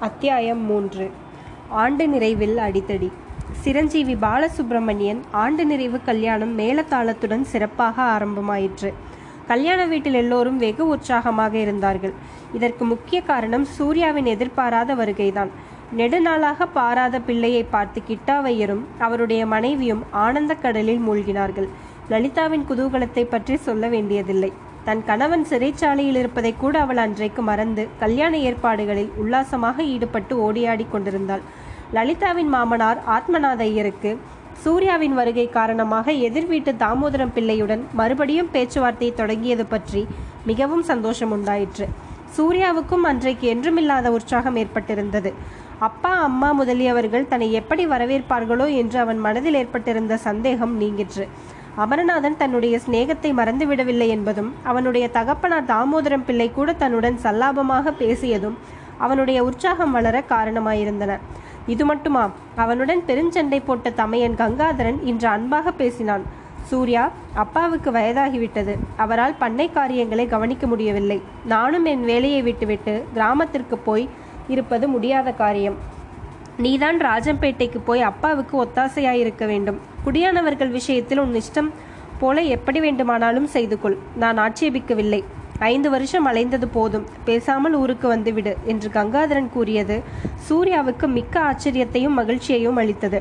அத்தியாயம் 0.00 0.60
மூன்று. 0.64 1.10
ஆண்டு 1.68 2.06
நிறைவில் 2.06 2.54
அடித்தடி. 2.56 3.12
சிரஞ்சீவி 3.52 4.14
பாலசுப்பிரமணியன் 4.14 5.18
ஆண்டு 5.30 5.66
நிறைவு 5.66 6.00
கல்யாணம் 6.04 6.58
மேலத்தாளத்துடன் 6.58 7.42
சிறப்பாக 7.42 8.02
ஆரம்பமாயிற்று. 8.02 8.92
கல்யாண 9.46 9.86
வீட்டில் 9.86 10.14
எல்லோரும் 10.14 10.56
வெகு 10.56 10.88
உற்சாகமாக 10.88 11.58
இருந்தார்கள். 11.58 12.12
இதற்கு 12.52 12.84
முக்கிய 12.84 13.20
காரணம் 13.20 13.64
சூர்யாவின் 13.64 14.24
எதிர்பாராத 14.24 14.94
வருகைதான். 14.94 15.48
நெடுநாளாக 15.96 16.66
பாராத 16.72 17.20
பிள்ளையை 17.20 17.62
பார்த்து 17.62 18.02
கிட்டாவையரும் 18.08 18.84
அவருடைய 18.98 19.46
மனைவியும் 19.46 20.04
ஆனந்த 20.10 20.54
கடலில் 20.54 21.08
மூழ்கினார்கள். 21.08 21.68
லலிதாவின் 22.08 22.66
குதூகலத்தை 22.70 23.24
பற்றி 23.24 23.56
சொல்ல 23.56 23.88
வேண்டியதில்லை. 23.88 24.52
தன் 24.86 25.02
கணவன் 25.08 25.44
சிறைச்சாலையில் 25.50 26.18
இருப்பதை 26.20 26.52
கூட 26.60 26.74
அவள் 26.84 27.00
அன்றைக்கு 27.04 27.42
மறந்து 27.48 27.82
கல்யாண 28.02 28.34
ஏற்பாடுகளில் 28.48 29.10
உல்லாசமாக 29.22 29.82
ஈடுபட்டு 29.94 30.34
ஓடியாடி 30.46 30.86
கொண்டிருந்தாள். 30.92 31.42
லலிதாவின் 31.96 32.50
மாமனார் 32.54 33.00
ஆத்மநாத 33.16 33.62
ஐயருக்கு 33.70 34.12
சூர்யாவின் 34.62 35.14
வருகை 35.18 35.44
காரணமாக 35.58 36.12
எதிர் 36.26 36.48
வீட்டு 36.52 36.72
தாமோதரம் 36.82 37.34
பிள்ளையுடன் 37.36 37.82
மறுபடியும் 38.00 38.50
பேச்சுவார்த்தை 38.54 39.08
தொடங்கியது 39.20 39.64
பற்றி 39.72 40.02
மிகவும் 40.50 40.84
சந்தோஷம் 40.90 41.32
உண்டாயிற்று. 41.36 41.86
சூர்யாவுக்கும் 42.36 43.06
அன்றைக்கு 43.10 43.46
என்றுமில்லாத 43.54 44.08
உற்சாகம் 44.16 44.58
ஏற்பட்டிருந்தது. 44.62 45.30
அப்பா 45.88 46.12
அம்மா 46.26 46.50
முதலியவர்கள் 46.58 47.30
தன்னை 47.30 47.48
எப்படி 47.60 47.84
வரவேற்பார்களோ 47.92 48.66
என்று 48.80 48.98
அவன் 49.04 49.20
மனதில் 49.26 49.58
ஏற்பட்டிருந்த 49.60 50.16
சந்தேகம் 50.28 50.74
நீங்கிற்று. 50.82 51.26
அமரநாதன் 51.82 52.36
தன்னுடைய 52.36 52.78
சிநேகத்தை 52.86 53.30
மறந்துவிடவில்லை 53.30 54.08
என்பதும் 54.08 54.54
அவனுடைய 54.62 55.08
தகப்பனார் 55.10 55.64
தாமோதரம் 55.64 56.24
பிள்ளை 56.26 56.50
கூட 56.50 56.72
தன்னுடன் 56.72 57.18
சல்லாபமாக 57.22 57.92
பேசியதும் 57.98 58.56
அவனுடைய 58.98 59.44
உற்சாகம் 59.44 59.90
வளர 59.90 60.22
காரணமாயிருந்தன. 60.28 61.12
இது 61.66 61.84
மட்டுமா? 61.84 62.30
அவனுடன் 62.56 63.02
பெருஞ்சண்டை 63.06 63.60
போட்ட 63.64 63.90
தமையன் 63.90 64.36
கங்காதரன் 64.36 64.98
இன்று 65.04 65.28
அன்பாக 65.28 65.72
பேசினான். 65.72 66.24
சூர்யா 66.62 67.10
அப்பாவுக்கு 67.34 67.90
வயதாகிவிட்டது. 67.90 68.74
அவரால் 68.96 69.38
பண்ணை 69.38 69.70
காரியங்களை 69.70 70.26
கவனிக்க 70.26 70.66
முடியவில்லை. 70.66 71.22
நானும் 71.44 71.84
என் 71.84 72.04
வேலையை 72.04 72.42
விட்டுவிட்டு 72.42 73.04
கிராமத்திற்கு 73.12 73.78
போய் 73.78 74.08
இருப்பது 74.48 74.88
முடியாத 74.88 75.32
காரியம். 75.32 75.78
நீதான் 76.56 76.98
ராஜம்பேட்டைக்கு 76.98 77.80
போய் 77.84 78.00
அப்பாவுக்கு 78.00 78.54
ஒத்தாசையாயிருக்க 78.64 79.46
வேண்டும். 79.46 79.89
குடியானவர்கள் 80.04 80.70
விஷயத்தில் 80.78 81.18
உன் 81.18 81.36
இஷ்டம் 81.40 81.70
போல 82.20 82.40
எப்படி 82.54 82.78
வேண்டுமானாலும் 82.80 83.48
செய்து 83.54 83.76
கொள் 83.80 83.96
நான் 84.22 84.38
ஆட்சேபிக்கவில்லை. 84.38 85.20
ஐந்து 85.58 85.88
வருஷம் 85.90 86.26
அலைந்தது 86.26 86.66
போதும். 86.72 87.04
பேசாமல் 87.24 87.74
ஊருக்கு 87.74 88.06
வந்துவிடு 88.08 88.52
என்று 88.64 88.88
கங்காதரன் 88.88 89.48
கூறியது 89.48 89.96
சூர்யாவுக்கு 90.48 91.06
மிக்க 91.16 91.34
ஆச்சரியத்தையும் 91.40 92.16
மகிழ்ச்சியையும் 92.20 92.80
அளித்தது. 92.82 93.20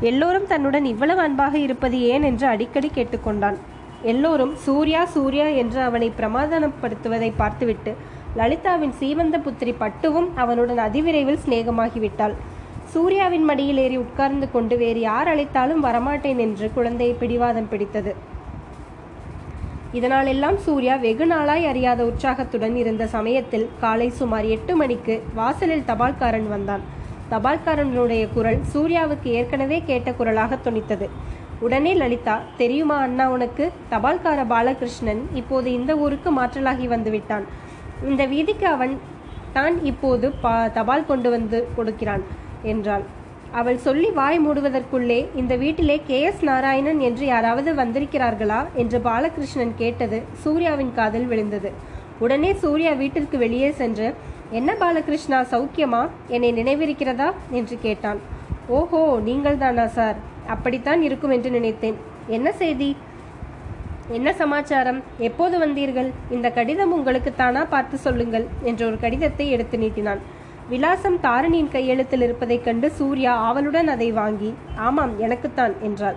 எல்லோரும் 0.00 0.46
தன்னுடன் 0.46 0.84
இவ்வளவு 0.84 1.20
அன்பாக 1.20 1.58
இருப்பது 1.58 1.98
ஏன் 2.12 2.22
என்று 2.22 2.46
அடிக்கடி 2.46 2.90
கேட்டுக்கொண்டான். 2.94 3.58
எல்லோரும் 4.02 4.54
சூர்யா 4.56 5.04
சூர்யா 5.14 5.46
என்று 5.62 5.80
அவனை 5.80 6.10
பிரமாதனப்படுத்துவதை 6.20 7.32
பார்த்துவிட்டு 7.36 7.94
லலிதாவின் 8.36 8.94
சீவந்த 9.00 9.36
புத்திரி 9.46 9.72
பட்டுவும் 9.80 10.28
அவனுடன் 10.34 10.78
அதிவிரைவில் 10.78 11.42
சிநேகமாகிவிட்டாள். 11.46 12.36
சூர்யாவின் 12.92 13.46
மடியில் 13.48 13.80
ஏறி 13.82 13.96
உட்கார்ந்து 14.02 14.46
கொண்டு 14.52 14.74
வேறு 14.82 15.00
யார் 15.00 15.28
அழைத்தாலும் 15.32 15.82
வரமாட்டேன் 15.86 16.40
என்று 16.44 16.66
குழந்தையை 16.76 17.14
பிடிவாதம் 17.22 17.68
பிடித்தது. 17.72 18.12
இதனாலெல்லாம் 19.98 20.58
சூர்யா 20.66 20.94
வெகு 21.04 21.26
நாளாய் 21.32 21.66
அறியாத 21.70 22.00
உற்சாகத்துடன் 22.10 22.76
இருந்த 22.82 23.04
சமயத்தில் 23.16 23.66
காலை 23.82 24.08
சுமார் 24.20 24.46
எட்டு 24.54 24.72
மணிக்கு 24.80 25.14
வாசலில் 25.40 25.86
தபால்காரன் 25.90 26.48
வந்தான். 26.54 26.82
தபால்காரனுடைய 27.32 28.24
குரல் 28.34 28.60
சூர்யாவுக்கு 28.72 29.28
ஏற்கனவே 29.38 29.78
கேட்ட 29.90 30.08
குரலாக 30.18 30.58
துணித்தது 30.66 31.08
உடனே 31.66 31.92
லலிதா 32.00 32.34
தெரியுமா 32.62 32.96
அண்ணா 33.06 33.24
உனக்கு? 33.36 33.64
தபால்கார 33.92 34.40
பாலகிருஷ்ணன் 34.54 35.22
இப்போது 35.40 35.68
இந்த 35.78 35.92
ஊருக்கு 36.04 36.30
மாற்றலாகி 36.40 36.86
வந்து 36.94 37.12
விட்டான். 37.16 37.46
இந்த 38.10 38.24
வீதிக்கு 38.34 38.66
அவன் 38.74 38.92
தான் 39.56 39.76
இப்போது 39.92 40.26
பா 40.42 40.52
தபால் 40.76 41.08
கொண்டு 41.12 41.28
வந்து 41.36 41.58
கொடுக்கிறான். 41.76 42.24
என்றாள். 42.62 43.02
அவள் 43.52 43.78
சொல்லி 43.78 44.10
வாய் 44.10 44.40
மூடுவதற்குள்ளே 44.46 45.28
இந்த 45.36 45.56
வீட்டிலே 45.56 46.02
கே 46.06 46.20
எஸ் 46.20 46.42
நாராயணன் 46.44 47.00
என்று 47.00 47.26
யாராவது 47.26 47.74
வந்திருக்கிறார்களா 47.74 48.66
என்று 48.74 48.98
பாலகிருஷ்ணன் 49.00 49.72
கேட்டது 49.76 50.22
சூர்யாவின் 50.42 50.94
காதில் 50.94 51.26
விழுந்தது. 51.26 51.72
உடனே 52.18 52.52
சூர்யா 52.52 52.92
வீட்டிற்கு 52.92 53.38
வெளியே 53.38 53.70
சென்று 53.70 54.14
என்ன 54.52 54.74
பாலகிருஷ்ணா 54.74 55.38
சௌக்கியமா? 55.52 56.08
என்னை 56.28 56.52
நினைவிருக்கிறதா? 56.52 57.32
என்று 57.50 57.78
கேட்டான். 57.82 58.20
ஓஹோ 58.68 59.20
நீங்கள் 59.24 59.58
தானா 59.58 59.86
சார்? 59.86 60.16
அப்படித்தான் 60.46 61.02
இருக்கும் 61.02 61.30
என்று 61.30 61.50
நினைத்தேன். 61.50 61.96
என்ன 62.26 62.52
செய்தி? 62.52 62.96
என்ன 64.08 64.32
சமாச்சாரம்? 64.32 65.02
எப்போது 65.18 65.66
வந்தீர்கள்? 65.66 66.10
இந்த 66.30 66.50
கடிதம் 66.50 66.92
உங்களுக்கு 66.92 67.34
தானா 67.34 67.64
பார்த்து 67.64 67.98
சொல்லுங்கள் 67.98 68.46
என்ற 68.62 68.86
ஒரு 68.86 68.98
கடிதத்தை 68.98 69.50
எடுத்து 69.50 69.78
நீட்டினான். 69.78 70.36
விலாசம் 70.70 71.18
தாரணியின் 71.22 71.68
கையெழுத்தில் 71.68 72.22
இருப்பதைக் 72.22 72.64
கண்டு 72.64 72.90
சூர்யா 72.90 73.34
ஆவலுடன் 73.34 73.88
அதை 73.88 74.12
வாங்கி 74.12 74.54
ஆமாம் 74.76 75.18
எனக்குத்தான் 75.18 75.74
என்றாள். 75.82 76.16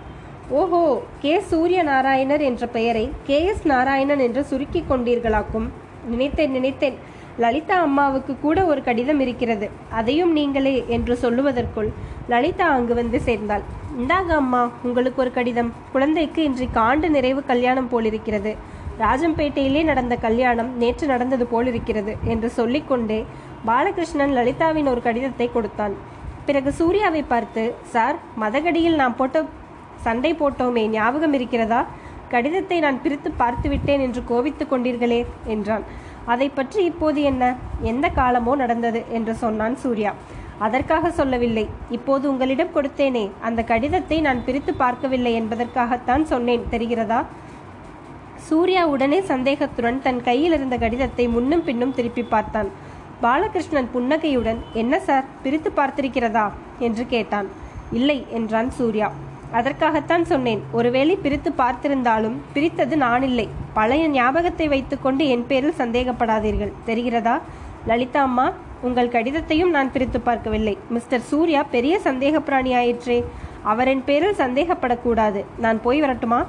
ஓஹோ 0.49 0.81
கே. 1.19 1.39
சூரிய 1.39 1.83
நாராயணர் 1.83 2.41
என்ற 2.41 2.67
பெயரை 2.67 3.11
கே. 3.23 3.45
எஸ். 3.45 3.65
நாராயணன் 3.65 4.19
என்று 4.19 4.43
சுருக்கிக் 4.43 4.91
கொண்டீர்களாக்கும். 4.91 5.67
நினைத்தேன் 6.09 6.51
நினைத்தேன். 6.51 6.97
லலிதா 7.37 7.75
அம்மாவுக்கு 7.81 8.39
கூட 8.39 8.65
ஒரு 8.65 8.83
கடிதம் 8.83 9.19
இருக்கிறது. 9.19 9.69
அதையும் 9.89 10.31
நீங்களே 10.31 10.85
என்று 10.87 11.17
சொல்லுவதற்குள் 11.21 11.89
லலிதா 12.27 12.67
அங்கு 12.69 12.93
வந்து 12.93 13.21
சேர்ந்தாள். 13.21 13.61
இந்தாங்க 13.99 14.33
அம்மா 14.41 14.69
உங்களுக்கு 14.83 15.21
ஒரு 15.21 15.31
கடிதம். 15.31 15.73
குழந்தைக்கு 15.91 16.43
இன்றைக்கு 16.43 16.79
ஆண்டு 16.79 17.09
நிறைவு 17.09 17.43
கல்யாணம் 17.45 17.89
போலிருக்கிறது. 17.89 18.53
ராஜம்பேட்டையிலே 18.99 19.83
நடந்த 19.83 20.15
கல்யாணம் 20.15 20.77
நேற்று 20.77 21.07
நடந்தது 21.07 21.45
போலிருக்கிறது 21.45 22.15
என்று 22.23 22.49
சொல்லிக்கொண்டே 22.49 23.25
பாலகிருஷ்ணன் 23.69 24.35
லலிதாவின் 24.37 24.89
ஒரு 24.91 25.01
கடிதத்தை 25.07 25.47
கொடுத்தான். 25.55 25.95
பிறகு 26.47 26.69
சூர்யாவை 26.79 27.21
பார்த்து 27.31 27.63
சார் 27.93 28.17
மதகடியில் 28.43 28.99
நாம் 29.01 29.17
போட்ட 29.19 29.43
சண்டை 30.05 30.31
போட்டோமே 30.39 30.83
ஞாபகம் 30.95 31.35
இருக்கிறதா? 31.39 31.81
கடிதத்தை 32.33 32.77
நான் 32.85 33.01
பிரித்து 33.03 33.29
பார்த்து 33.41 33.67
விட்டேன் 33.73 34.03
என்று 34.05 34.21
கோபித்துக் 34.29 34.71
கொண்டீர்களே 34.71 35.19
என்றான். 35.53 35.85
அதை 36.33 36.47
பற்றி 36.57 36.79
இப்போது 36.91 37.19
என்ன? 37.31 37.43
எந்த 37.91 38.05
காலமோ 38.19 38.53
நடந்தது 38.63 38.99
என்று 39.17 39.33
சொன்னான் 39.43 39.75
சூர்யா. 39.83 40.11
அதற்காக 40.65 41.11
சொல்லவில்லை. 41.19 41.65
இப்போது 41.97 42.25
உங்களிடம் 42.31 42.75
கொடுத்தேனே 42.75 43.23
அந்த 43.47 43.61
கடிதத்தை 43.71 44.17
நான் 44.27 44.43
பிரித்து 44.47 44.73
பார்க்கவில்லை 44.83 45.33
என்பதற்காகத்தான் 45.41 46.23
சொன்னேன் 46.33 46.67
தெரிகிறதா? 46.73 47.19
சூர்யா 48.49 48.83
உடனே 48.93 49.19
சந்தேகத்துடன் 49.31 49.97
தன் 50.05 50.21
கையில் 50.29 50.55
இருந்த 50.57 50.75
கடிதத்தை 50.83 51.25
முன்னும் 51.35 51.65
பின்னும் 51.67 51.95
திருப்பி 51.97 52.23
பார்த்தான். 52.33 52.69
பாலகிருஷ்ணன் 53.23 53.89
புன்னகையுடன் 53.93 54.59
என்ன 54.81 54.93
சார் 55.07 55.25
பிரித்து 55.43 55.69
பார்த்திருக்கிறதா? 55.75 56.45
என்று 56.79 57.03
கேட்டான். 57.07 57.47
இல்லை 57.99 58.17
என்றான் 58.37 58.69
சூர்யா. 58.77 59.07
அதற்காகத்தான் 59.57 60.23
சொன்னேன். 60.31 60.61
ஒருவேளை 60.71 61.15
பிரித்து 61.23 61.51
பார்த்திருந்தாலும் 61.57 62.37
பிரித்தது 62.53 62.97
நான் 63.05 63.23
இல்லை 63.29 63.47
பழைய 63.73 64.03
ஞாபகத்தை 64.07 64.67
வைத்துக்கொண்டு 64.67 65.23
என் 65.27 65.45
பேரில் 65.49 65.79
சந்தேகப்படாதீர்கள். 65.81 66.73
தெரிகிறதா? 66.87 67.35
லலிதா 67.89 68.21
அம்மா 68.21 68.47
உங்கள் 68.87 69.13
கடிதத்தையும் 69.15 69.73
நான் 69.75 69.91
பிரித்து 69.91 70.21
பார்க்கவில்லை. 70.21 70.75
மிஸ்டர் 70.89 71.27
சூர்யா 71.31 71.63
பெரிய 71.75 71.95
சந்தேக 72.03 72.35
பிராணியாயிற்றே 72.47 73.19
அவரின் 73.71 74.03
பேரில் 74.09 74.39
சந்தேகப்படக்கூடாது. 74.43 75.41
நான் 75.57 75.81
போய் 75.81 76.01
வரட்டுமா? 76.01 76.41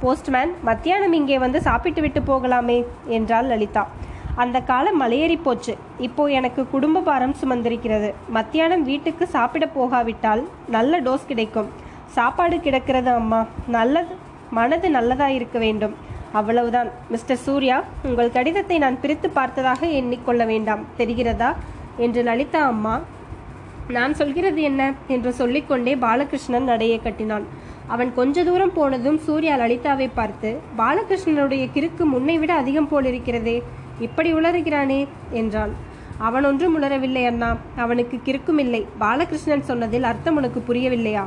போஸ்ட்மேன் 0.00 0.52
மத்தியானம் 0.68 1.12
இங்கே 1.12 1.38
வந்து 1.44 1.60
சாப்பிட்டு 1.68 2.00
விட்டு 2.00 2.20
போகலாமே 2.20 2.78
என்றாள் 3.18 3.46
லலிதா. 3.52 3.84
அந்த 4.34 4.60
காலம் 4.60 5.02
மலையேறி 5.02 5.38
போச்சு. 5.42 5.76
இப்போ 5.98 6.26
எனக்கு 6.26 6.68
குடும்ப 6.70 7.00
பாரம் 7.00 7.34
சுமந்திருக்கிறது. 7.42 8.12
மத்தியானம் 8.28 8.82
வீட்டுக்கு 8.82 9.26
சாப்பிட 9.26 9.66
போகாவிட்டால் 9.66 10.48
நல்ல 10.68 11.00
டோஸ் 11.00 11.26
கிடைக்கும். 11.26 11.68
சாப்பாடு 12.06 12.60
கிடக்கிறது 12.60 13.10
அம்மா. 13.10 13.46
நல்லது 13.66 14.14
மனது 14.50 14.90
நல்லதாக 14.90 15.32
இருக்க 15.32 15.58
வேண்டும். 15.58 15.94
அவ்வளவுதான். 16.32 16.88
மிஸ்டர் 17.08 17.36
சூர்யா 17.36 17.82
உங்கள் 18.02 18.30
கடிதத்தை 18.30 18.78
நான் 18.78 19.00
பிரித்து 19.00 19.30
பார்த்ததாக 19.30 19.86
எண்ணிக்கொள்ள 19.86 20.46
வேண்டாம். 20.46 20.80
தெரிகிறதா? 20.98 21.54
என்று 21.96 22.22
லலிதா 22.22 22.62
அம்மா 22.66 23.00
நான் 23.88 24.14
சொல்கிறது 24.14 24.62
என்ன? 24.62 24.92
என்று 25.08 25.32
சொல்லிக்கொண்டே 25.32 25.94
பாலகிருஷ்ணன் 25.94 26.64
நடையை 26.64 27.00
கட்டினான். 27.02 27.46
அவன் 27.86 28.14
கொஞ்ச 28.14 28.44
தூரம் 28.44 28.72
போனதும் 28.72 29.18
சூர்யா 29.18 29.56
லலிதாவை 29.56 30.10
பார்த்து 30.14 30.60
பாலகிருஷ்ணனுடைய 30.78 31.68
கிறுக்கு 31.74 32.04
முன்னை 32.04 32.38
விட 32.38 32.54
அதிகம் 32.54 32.88
போலிருக்கிறதே. 32.90 33.62
இப்படி 34.00 34.34
உளறுகிறானே 34.34 35.06
என்றான் 35.30 35.92
அவன் 36.18 36.44
ஒன்றும் 36.44 36.82
உளரவில்லை 36.82 37.26
அண்ணா. 37.26 37.56
அவனுக்கு 37.76 38.20
கிறுக்குமில்லை. 38.24 38.86
பாலகிருஷ்ணன் 38.98 39.60
சொன்னதில் 39.60 40.02
அர்த்தம் 40.02 40.36
உனக்கு 40.36 40.62
புரியவில்லையா? 40.68 41.24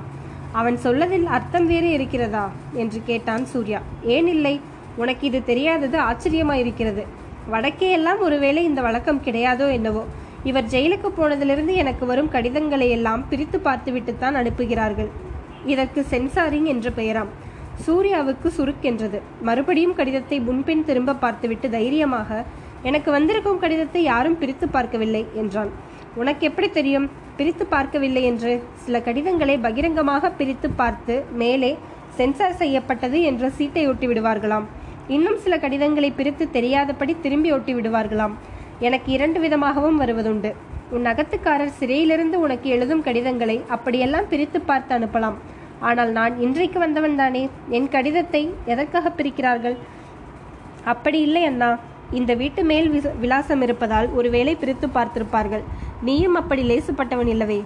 அவன் 0.52 0.78
சொல்லதில் 0.84 1.24
அர்த்தம் 1.24 1.66
வேறு 1.66 1.92
இருக்கிறதா? 1.92 2.52
என்று 2.74 3.02
கேட்டான் 3.06 3.46
சூர்யா. 3.46 3.82
ஏன் 4.04 4.28
இல்லை. 4.28 4.60
உனக்கு 4.96 5.28
இது 5.28 5.44
தெரியாதது 5.44 6.00
ஆச்சரியமாயிருக்கிறது. 6.00 7.04
வடக்கே 7.48 7.92
எல்லாம் 7.92 8.20
ஒருவேளை 8.20 8.64
இந்த 8.64 8.82
வழக்கம் 8.82 9.22
கிடையாதோ 9.24 9.72
என்னவோ. 9.72 10.06
இவர் 10.44 10.66
ஜெயிலுக்கு 10.66 11.12
போனதிலிருந்து 11.18 11.74
எனக்கு 11.74 12.06
வரும் 12.06 12.30
கடிதங்களை 12.30 12.90
எல்லாம் 12.90 13.30
பிரித்து 13.30 13.60
பார்த்துவிட்டுத்தான் 13.60 14.36
அனுப்புகிறார்கள். 14.36 15.08
இதற்கு 15.66 16.06
சென்சாரிங் 16.10 16.64
என்ற 16.64 16.90
பெயராம். 16.90 17.28
சூர்யாவுக்கு 17.86 18.48
சுருக்கென்றது. 18.58 19.20
மறுபடியும் 19.48 19.96
கடிதத்தை 20.00 20.38
முன்பின் 20.48 20.86
திரும்ப 20.90 21.18
பார்த்துவிட்டு 21.24 21.70
தைரியமாக 21.78 22.40
எனக்கு 22.90 23.10
வந்திருக்கும் 23.18 23.62
கடிதத்தை 23.64 24.02
யாரும் 24.12 24.40
பிரித்து 24.42 24.66
பார்க்கவில்லை 24.76 25.24
என்றான். 25.42 25.72
உனக்கு 26.22 26.44
எப்படி 26.50 26.68
தெரியும்? 26.78 27.08
பிரித்து 27.38 27.64
பார்க்கவில்லை 27.74 28.24
என்று. 28.32 28.54
சில 28.84 29.00
கடிதங்களை 29.08 29.56
பகிரங்கமாக 29.66 30.32
பிரித்து 30.40 30.70
பார்த்து 30.82 31.16
மேலே 31.42 31.72
சென்சார் 32.20 32.60
செய்யப்பட்டது 32.62 33.18
என்ற 33.30 33.50
சீட்டை 33.58 33.84
ஒட்டி 33.90 34.08
விடுவார்களாம் 34.08 34.66
இன்னும் 35.16 35.38
சில 35.44 35.56
கடிதங்களை 35.66 36.10
பிரித்து 36.20 36.46
தெரியாதபடி 36.56 37.14
திரும்பி 37.26 37.50
ஒட்டி 37.58 37.74
விடுவார்களாம் 37.76 38.34
எனக்கு 38.88 39.10
இரண்டு 39.18 39.40
விதமாகவும் 39.44 40.00
வருவதுண்டு. 40.02 40.52
உன் 40.96 41.06
அகத்துக்காரர் 41.12 41.78
சிறையிலிருந்து 41.80 42.38
உனக்கு 42.46 42.68
எழுதும் 42.76 43.06
கடிதங்களை 43.08 43.56
அப்படியெல்லாம் 43.76 44.28
பிரித்து 44.32 44.60
பார்த்து 44.62 44.92
அனுப்பலாம். 44.98 45.38
ஆனால் 45.88 46.12
நான் 46.18 46.36
இன்றைக்கு 46.46 46.80
வந்தவன் 46.80 47.20
தானே 47.22 47.44
என் 47.78 47.90
கடிதத்தை 47.96 48.42
எதற்காக 48.74 49.12
பிரிக்கிறார்கள்? 49.18 49.78
அப்படி 50.94 51.20
இல்லை 51.28 51.44
அண்ணா. 51.44 51.70
இந்த 52.20 52.34
வீட்டு 52.42 52.62
மேல் 52.72 52.88
விலாசம் 53.24 53.64
இருப்பதால் 53.66 54.08
ஒருவேளை 54.20 54.54
பிரித்து 54.62 54.88
பார்த்திருப்பார்கள். 54.88 55.64
நீயும் 56.08 56.38
அப்படி 56.42 56.64
லேசுப்பட்டவன் 56.72 57.32
இல்லவே. 57.34 57.60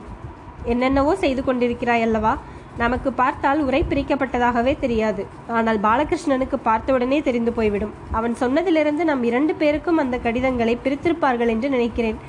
என்னென்னவோ 0.74 1.14
செய்து 1.16 1.44
கொண்டிருக்கிறாய் 1.44 2.06
அல்லவா? 2.08 2.34
நமக்கு 2.82 3.10
பார்த்தால் 3.22 3.62
உரை 3.68 3.84
பிரிக்கப்பட்டதாகவே 3.92 4.74
தெரியாது. 4.84 5.24
ஆனால் 5.58 5.80
பாலகிருஷ்ணனுக்கு 5.88 6.58
பார்த்தவுடனே 6.70 7.22
தெரிந்து 7.28 7.52
போய்விடும். 7.58 7.96
அவன் 8.12 8.36
சொன்னதிலிருந்து 8.44 9.04
நம் 9.10 9.24
இரண்டு 9.30 9.56
பேருக்கும் 9.56 9.98
அந்த 9.98 10.18
கடிதங்களை 10.18 10.78
பிரித்திருப்பார்கள் 10.86 11.52
என்று 11.56 11.70
நினைக்கிறேன். 11.70 12.20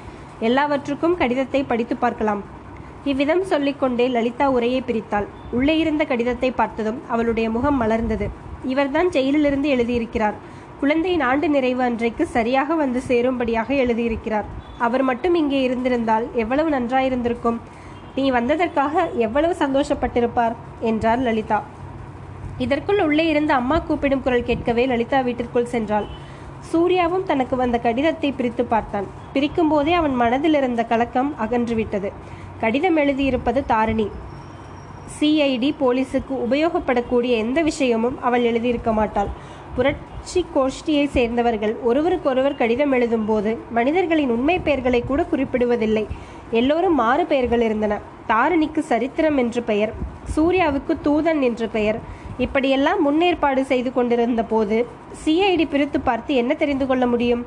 எல்லாவற்றுக்கும் 0.48 1.18
கடிதத்தை 1.20 1.64
படித்து 1.64 1.96
பார்க்கலாம். 1.96 2.42
இவ்விதம் 3.10 3.42
சொல்லிக்கொண்டே 3.42 4.04
லலிதா 4.08 4.46
உரையை 4.50 4.80
பிரித்தாள். 4.88 5.26
உள்ளே 5.50 5.74
இருந்த 5.78 6.02
கடிதத்தை 6.04 6.50
பார்த்ததும் 6.50 6.98
அவளுடைய 7.08 7.46
முகம் 7.50 7.78
மலர்ந்தது. 7.82 8.26
இவர்தான் 8.72 9.08
ஜெயிலிலிருந்து 9.08 9.68
எழுதியிருக்கிறார். 9.74 10.36
குழந்தையின் 10.80 11.20
ஆண்டு 11.20 11.48
நிறைவு 11.48 11.82
அன்றைக்கு 11.82 12.24
சரியாக 12.26 12.74
வந்து 12.74 13.00
சேரும்படியாக 13.08 13.68
எழுதியிருக்கிறார். 13.84 14.46
அவர் 14.78 15.02
மட்டும் 15.02 15.34
இங்கே 15.34 15.60
இருந்திருந்தால் 15.62 16.26
எவ்வளவு 16.34 16.70
நன்றாயிருந்திருக்கும்? 16.70 17.58
நீ 18.14 18.24
வந்ததற்காக 18.30 19.04
எவ்வளவு 19.26 19.54
சந்தோஷப்பட்டிருப்பார்? 19.54 20.54
என்றார் 20.90 21.18
லலிதா. 21.18 21.58
இதற்குள் 22.58 23.00
உள்ளே 23.00 23.24
இருந்த 23.26 23.54
அம்மா 23.54 23.78
கூப்பிடும் 23.78 24.22
குரல் 24.22 24.48
கேட்கவே 24.50 24.84
லலிதா 24.86 25.20
வீட்டிற்குள் 25.20 25.72
சென்றாள். 25.74 26.06
சூர்யாவும் 26.70 27.26
தனக்கு 27.30 27.54
வந்த 27.56 27.76
கடிதத்தை 27.78 28.30
பிரித்து 28.32 28.64
பார்த்தான். 28.64 29.06
பிரிக்கும் 29.32 29.68
போதே 29.68 29.92
அவன் 29.92 30.14
மனதில் 30.14 30.54
இருந்த 30.54 30.82
கலக்கம் 30.84 31.30
அகன்றுவிட்டது. 31.40 32.10
கடிதம் 32.62 32.98
எழுதியிருப்பது 33.02 33.60
தாரிணி. 33.70 34.06
சிஐடி 35.16 35.70
போலீஸுக்கு 35.80 36.34
உபயோகப்படக்கூடிய 36.46 37.32
எந்த 37.44 37.58
விஷயமும் 37.68 38.16
அவள் 38.26 38.44
எழுதியிருக்க 38.50 38.90
மாட்டாள். 38.98 39.30
புரட்சி 39.76 40.40
கோஷ்டியை 40.54 41.04
சேர்ந்தவர்கள் 41.16 41.74
ஒருவருக்கொருவர் 41.88 42.58
கடிதம் 42.60 42.92
எழுதும்போது 42.96 43.50
மனிதர்களின் 43.78 44.32
உண்மை 44.34 44.56
பெயர்களை 44.66 45.00
கூட 45.10 45.20
குறிப்பிடுவதில்லை. 45.30 46.04
எல்லோரும் 46.60 46.98
மாறு 47.02 47.24
பெயர்கள் 47.32 47.64
இருந்தன. 47.68 47.98
தாரிணிக்கு 48.30 48.82
சரித்திரம் 48.92 49.38
என்று 49.44 49.62
பெயர் 49.70 49.92
சூர்யாவுக்கு 50.36 50.96
தூதன் 51.06 51.42
என்று 51.48 51.68
பெயர். 51.76 52.00
இப்படியெல்லாம் 52.46 53.00
முன்னேற்பாடு 53.06 53.62
செய்து 53.72 53.92
கொண்டிருந்த 53.92 54.44
போது 54.52 54.78
சிஐடி 55.24 55.66
பிரித்து 55.74 56.00
பார்த்து 56.00 56.34
என்ன 56.42 56.52
தெரிந்து 56.62 56.86
கொள்ள 56.86 57.06
முடியும்? 57.14 57.44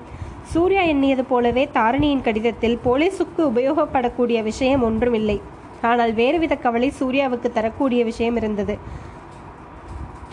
சூர்யா 0.53 0.81
எண்ணியது 0.81 1.23
போலவே 1.23 1.63
தாரிணியின் 1.77 2.23
கடிதத்தில் 2.25 2.77
போலீசுக்கு 2.85 3.41
உபயோகப்படக்கூடிய 3.51 4.43
விஷயம் 4.43 4.83
ஒன்றுமில்லை. 4.83 5.37
ஆனால் 5.81 6.13
வேறுவித 6.13 6.53
கவலை 6.55 6.89
சூர்யாவுக்கு 6.99 7.49
தரக்கூடிய 7.57 8.03
விஷயம் 8.03 8.35
இருந்தது. 8.35 8.75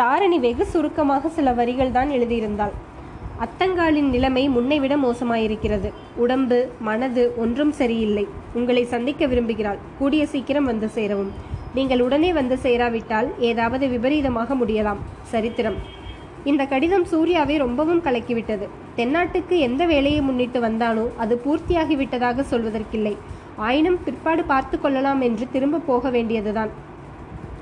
தாரணி 0.00 0.38
வெகு 0.41 0.64
சுருக்கமாக 0.67 1.29
சில 1.29 1.53
வரிகள் 1.53 1.94
தான் 1.97 2.11
எழுதியிருந்தாள். 2.11 2.75
அத்தங்காலின் 3.44 4.11
நிலைமை 4.14 4.49
முன்னைவிட 4.49 4.94
மோசமாயிருக்கிறது. 5.05 5.88
உடம்பு 6.17 6.59
மனது 6.88 7.25
ஒன்றும் 7.44 7.73
சரியில்லை. 7.81 8.26
உங்களை 8.55 8.85
சந்திக்க 8.85 9.26
விரும்புகிறாள். 9.26 9.81
கூடிய 9.99 10.26
சீக்கிரம் 10.26 10.64
வந்து 10.64 10.88
சேரவும். 10.88 11.32
நீங்கள் 11.75 12.00
உடனே 12.00 12.32
வந்து 12.32 12.59
சேராவிட்டால் 12.67 13.29
ஏதாவது 13.50 13.88
விபரீதமாக 13.88 14.55
முடியலாம். 14.55 15.03
சரித்திரம். 15.32 15.81
இந்த 16.44 16.65
கடிதம் 16.65 17.05
சூர்யாவை 17.05 17.56
ரொம்பவும் 17.56 18.03
கலக்கிவிட்டது. 18.03 18.69
தென்னாட்டுக்கு 18.97 19.59
எந்த 19.59 19.87
வேலையை 19.87 20.21
முன்னிட்டு 20.21 20.61
வந்தானோ 20.61 21.05
அது 21.17 21.41
பூர்த்தியாகிவிட்டதாக 21.44 22.44
சொல்வதற்கில்லை. 22.50 23.17
ஆயினும் 23.56 23.99
பிற்பாடு 24.05 24.44
பார்த்து 24.44 24.81
கொள்ளலாம் 24.81 25.21
என்று 25.21 25.47
திரும்ப 25.53 25.79
போக 25.79 26.11
வேண்டியதுதான். 26.11 26.71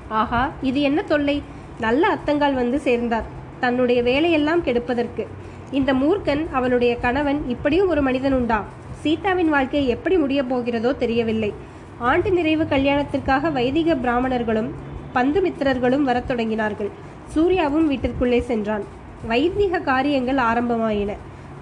ஆஹா 0.07 0.51
இது 0.61 0.81
என்ன 0.81 1.01
தொல்லை? 1.01 1.43
நல்ல 1.79 2.07
அத்தங்கால் 2.15 2.53
வந்து 2.53 2.79
சேர்ந்தார். 2.79 3.23
தன்னுடைய 3.59 4.03
வேலையெல்லாம் 4.03 4.63
கெடுப்பதற்கு. 4.63 5.27
இந்த 5.71 5.93
மூர்க்கன் 5.93 6.49
அவனுடைய 6.51 6.95
கணவன் 6.95 7.43
இப்படியும் 7.47 7.87
ஒரு 7.87 8.01
மனிதன் 8.01 8.33
உண்டா 8.33 8.63
சீதாவின் 9.03 9.49
வாழ்க்கை 9.49 9.87
எப்படி 9.87 10.17
முடியப் 10.17 10.53
போகிறதோ 10.53 10.97
தெரியவில்லை. 10.97 11.53
ஆண்டு 11.97 12.31
நிறைவு 12.31 12.63
கல்யாணத்திற்காக 12.63 13.51
வைதிக 13.51 13.95
பிராமணர்களும் 13.95 14.71
பந்துமித்திரர்களும் 15.15 16.01
வரத் 16.01 16.29
தொடங்கினார்கள். 16.31 16.89
சூர்யாவும் 17.33 17.87
வீட்டிற்குள்ளே 17.91 18.39
சென்றான். 18.39 18.83
வைதிக 19.27 19.79
காரியங்கள் 19.79 20.35
ஆரம்பமாயின. 20.35 21.11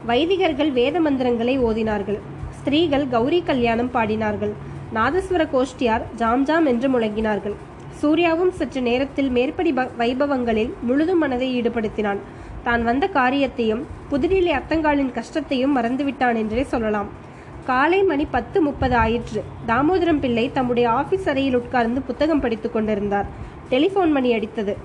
வைதிகர்கள் 0.07 0.71
வேத 0.71 0.99
மந்திரங்களை 0.99 1.59
ஓதினார்கள். 1.59 2.19
ஸ்திரீகள் 2.59 3.07
கௌரி 3.07 3.43
கல்யாணம் 3.45 3.91
பாடினார்கள். 3.93 4.53
நாதஸ்வர 4.93 5.43
கோஷ்டியார் 5.53 6.01
ஜாம் 6.15 6.43
ஜாம் 6.43 6.65
என்று 6.65 6.87
முழங்கினார்கள். 6.89 7.55
சூர்யாவும் 8.01 8.51
சற்று 8.51 8.81
நேரத்தில் 8.81 9.29
மேற்படி 9.29 9.71
வைபவங்களில் 9.97 10.73
முழுதும் 10.81 11.17
மனதை 11.17 11.61
ஈடுபடுத்தினான். 11.61 12.21
தான் 12.63 12.83
வந்த 12.83 13.07
காரியத்தையும் 13.07 13.85
புதுடில்லி 14.11 14.51
அத்தங்காலின் 14.59 15.11
கஷ்டத்தையும் 15.11 15.75
மறந்துவிட்டான் 15.77 16.35
என்றே 16.35 16.63
சொல்லலாம். 16.63 17.09
காலை 17.65 18.03
மணி 18.03 18.25
பத்து 18.25 18.61
முப்பது 18.61 18.95
ஆயிற்று. 18.95 19.43
தாமோதரம் 19.67 20.19
பிள்ளை 20.19 20.51
தம்முடைய 20.51 20.89
ஆபீஸ் 20.89 21.29
அறையில் 21.29 21.55
உட்கார்ந்து 21.55 22.01
புத்தகம் 22.01 22.39
படித்துக் 22.39 22.73
கொண்டிருந்தார். 22.73 23.27
டெலிபோன் 23.69 24.11
மணி 24.11 24.31
அடித்தது. 24.33 24.75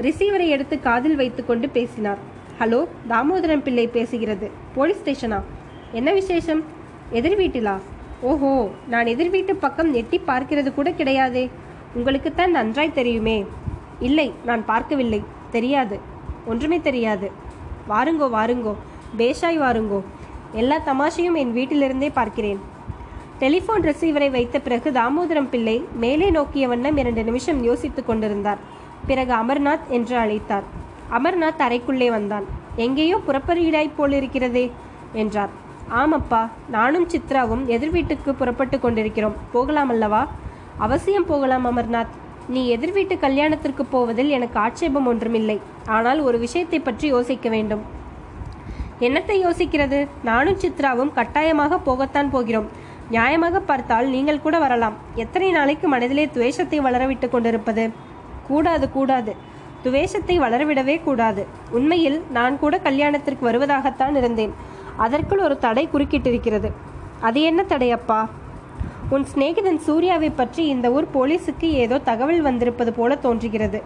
ரிசீவரை 0.00 0.48
எடுத்து 0.48 0.80
காதில் 0.80 1.16
வைத்துக்கொண்டு 1.16 1.68
பேசினார். 1.68 2.18
ஹலோ 2.58 2.86
தாமோதரம் 3.08 3.62
பிள்ளை 3.62 3.88
பேசுகிறது. 3.92 4.50
போலீஸ் 4.74 5.02
ஸ்டேஷனா? 5.04 5.42
என்ன 5.92 6.12
விசேஷம்? 6.12 6.64
எதிர் 7.10 7.38
வீட்டிலா? 7.38 7.78
ஓஹோ 8.20 8.70
நான் 8.88 9.06
எதிர் 9.06 9.30
வீட்டு 9.30 9.56
பக்கம் 9.56 9.94
எட்டி 9.94 10.20
பார்க்கிறது 10.26 10.74
கூட 10.74 10.90
கிடையாதே. 10.90 11.50
உங்களுக்குத்தான் 11.96 12.50
நன்றாய் 12.50 12.92
தெரியுமே. 12.92 13.46
இல்லை 14.00 14.32
நான் 14.44 14.64
பார்க்கவில்லை. 14.64 15.22
தெரியாது. 15.50 15.98
ஒன்றுமே 16.46 16.80
தெரியாது. 16.80 17.30
வாருங்கோ 17.88 18.28
வாருங்கோ. 18.32 18.74
பேஷாய் 19.18 19.60
வாருங்கோ. 19.60 20.02
எல்லா 20.52 20.76
தமாஷையும் 20.86 21.34
என் 21.34 21.54
வீட்டிலிருந்தே 21.54 22.10
பார்க்கிறேன். 22.12 22.60
டெலிஃபோன் 23.40 23.82
ரிசீவரை 23.82 24.30
வைத்த 24.30 24.58
பிறகு 24.58 24.90
தாமோதரம் 24.90 25.48
பிள்ளை 25.48 25.84
மேலே 25.94 26.30
நோக்கிய 26.30 26.68
வண்ணம் 26.68 26.96
இரண்டு 26.96 27.24
நிமிஷம் 27.24 27.64
யோசித்துக் 27.64 28.06
கொண்டிருந்தார். 28.06 28.78
பிறகு 29.06 29.32
அமர்நாத் 29.32 29.88
என்று 29.88 30.16
அழைத்தார். 30.16 30.66
அமர்நாத் 31.18 31.64
அறைக்குள்ளே 31.66 32.08
வந்தான். 32.10 32.46
எங்கேயோ 32.76 33.20
புறப்பறீடாய் 33.26 33.96
போலிருக்கிறதே 33.98 34.70
என்றார். 35.12 35.52
ஆமப்பா 36.00 36.48
நானும் 36.68 37.06
சித்ராவும் 37.08 37.66
எதிர் 37.66 37.90
வீட்டுக்கு 37.90 38.34
புறப்பட்டு 38.34 38.80
கொண்டிருக்கிறோம். 38.80 39.36
போகலாம் 39.52 39.88
அல்லவா? 39.88 40.28
அவசியம் 40.78 41.26
போகலாம் 41.26 41.66
அமர்நாத். 41.70 42.12
நீ 42.48 42.66
எதிர் 42.66 42.92
வீட்டு 42.92 43.18
கல்யாணத்திற்கு 43.18 43.84
போவதில் 43.84 44.28
எனக்கு 44.28 44.58
ஆட்சேபம் 44.58 45.06
ஒன்றுமில்லை. 45.06 45.60
ஆனால் 45.86 46.20
ஒரு 46.20 46.38
விஷயத்தை 46.38 46.80
பற்றி 46.80 47.08
யோசிக்க 47.08 47.48
வேண்டும். 47.48 47.82
என்னத்தை 49.00 49.36
யோசிக்கிறது? 49.46 50.08
நானும் 50.22 50.58
சித்ராவும் 50.58 51.12
கட்டாயமாக 51.12 51.78
போகத்தான் 51.86 52.30
போகிறோம். 52.30 52.68
நியாயமாக 53.10 53.60
பார்த்தால் 53.60 54.06
நீங்கள் 54.06 54.40
கூட 54.40 54.58
வரலாம். 54.58 54.96
எத்தனை 55.14 55.50
நாளைக்கு 55.50 55.88
மனதிலே 55.88 56.26
துவேஷத்தை 56.26 56.80
வளரவிட்டு 56.80 57.28
கொண்டிருப்பது? 57.28 57.90
கூடாது 58.50 58.86
கூடாது. 58.90 59.32
துவேஷத்தை 59.82 60.34
வளரவிடவே 60.40 60.96
கூடாது. 61.02 61.42
உண்மையில் 61.70 62.18
நான் 62.30 62.58
கூட 62.58 62.78
கல்யாணத்திற்கு 62.78 63.44
வருவதாகத்தான் 63.50 64.16
இருந்தேன். 64.16 64.52
அதற்குள் 64.96 65.42
ஒரு 65.42 65.56
தடை 65.58 65.84
குறுக்கிட்டிருக்கிறது. 65.92 66.68
அது 67.20 67.40
என்ன 67.40 67.60
தடையப்பா 67.68 68.20
உன் 69.08 69.24
சிநேகிதன் 69.34 69.78
சூர்யாவை 69.78 70.30
பற்றி 70.30 70.66
இந்த 70.66 70.86
ஊர் 70.90 71.06
போலீஸுக்கு 71.14 71.70
ஏதோ 71.84 71.96
தகவல் 71.98 72.42
வந்திருப்பது 72.42 72.92
போல 72.92 73.14
தோன்றுகிறது. 73.16 73.80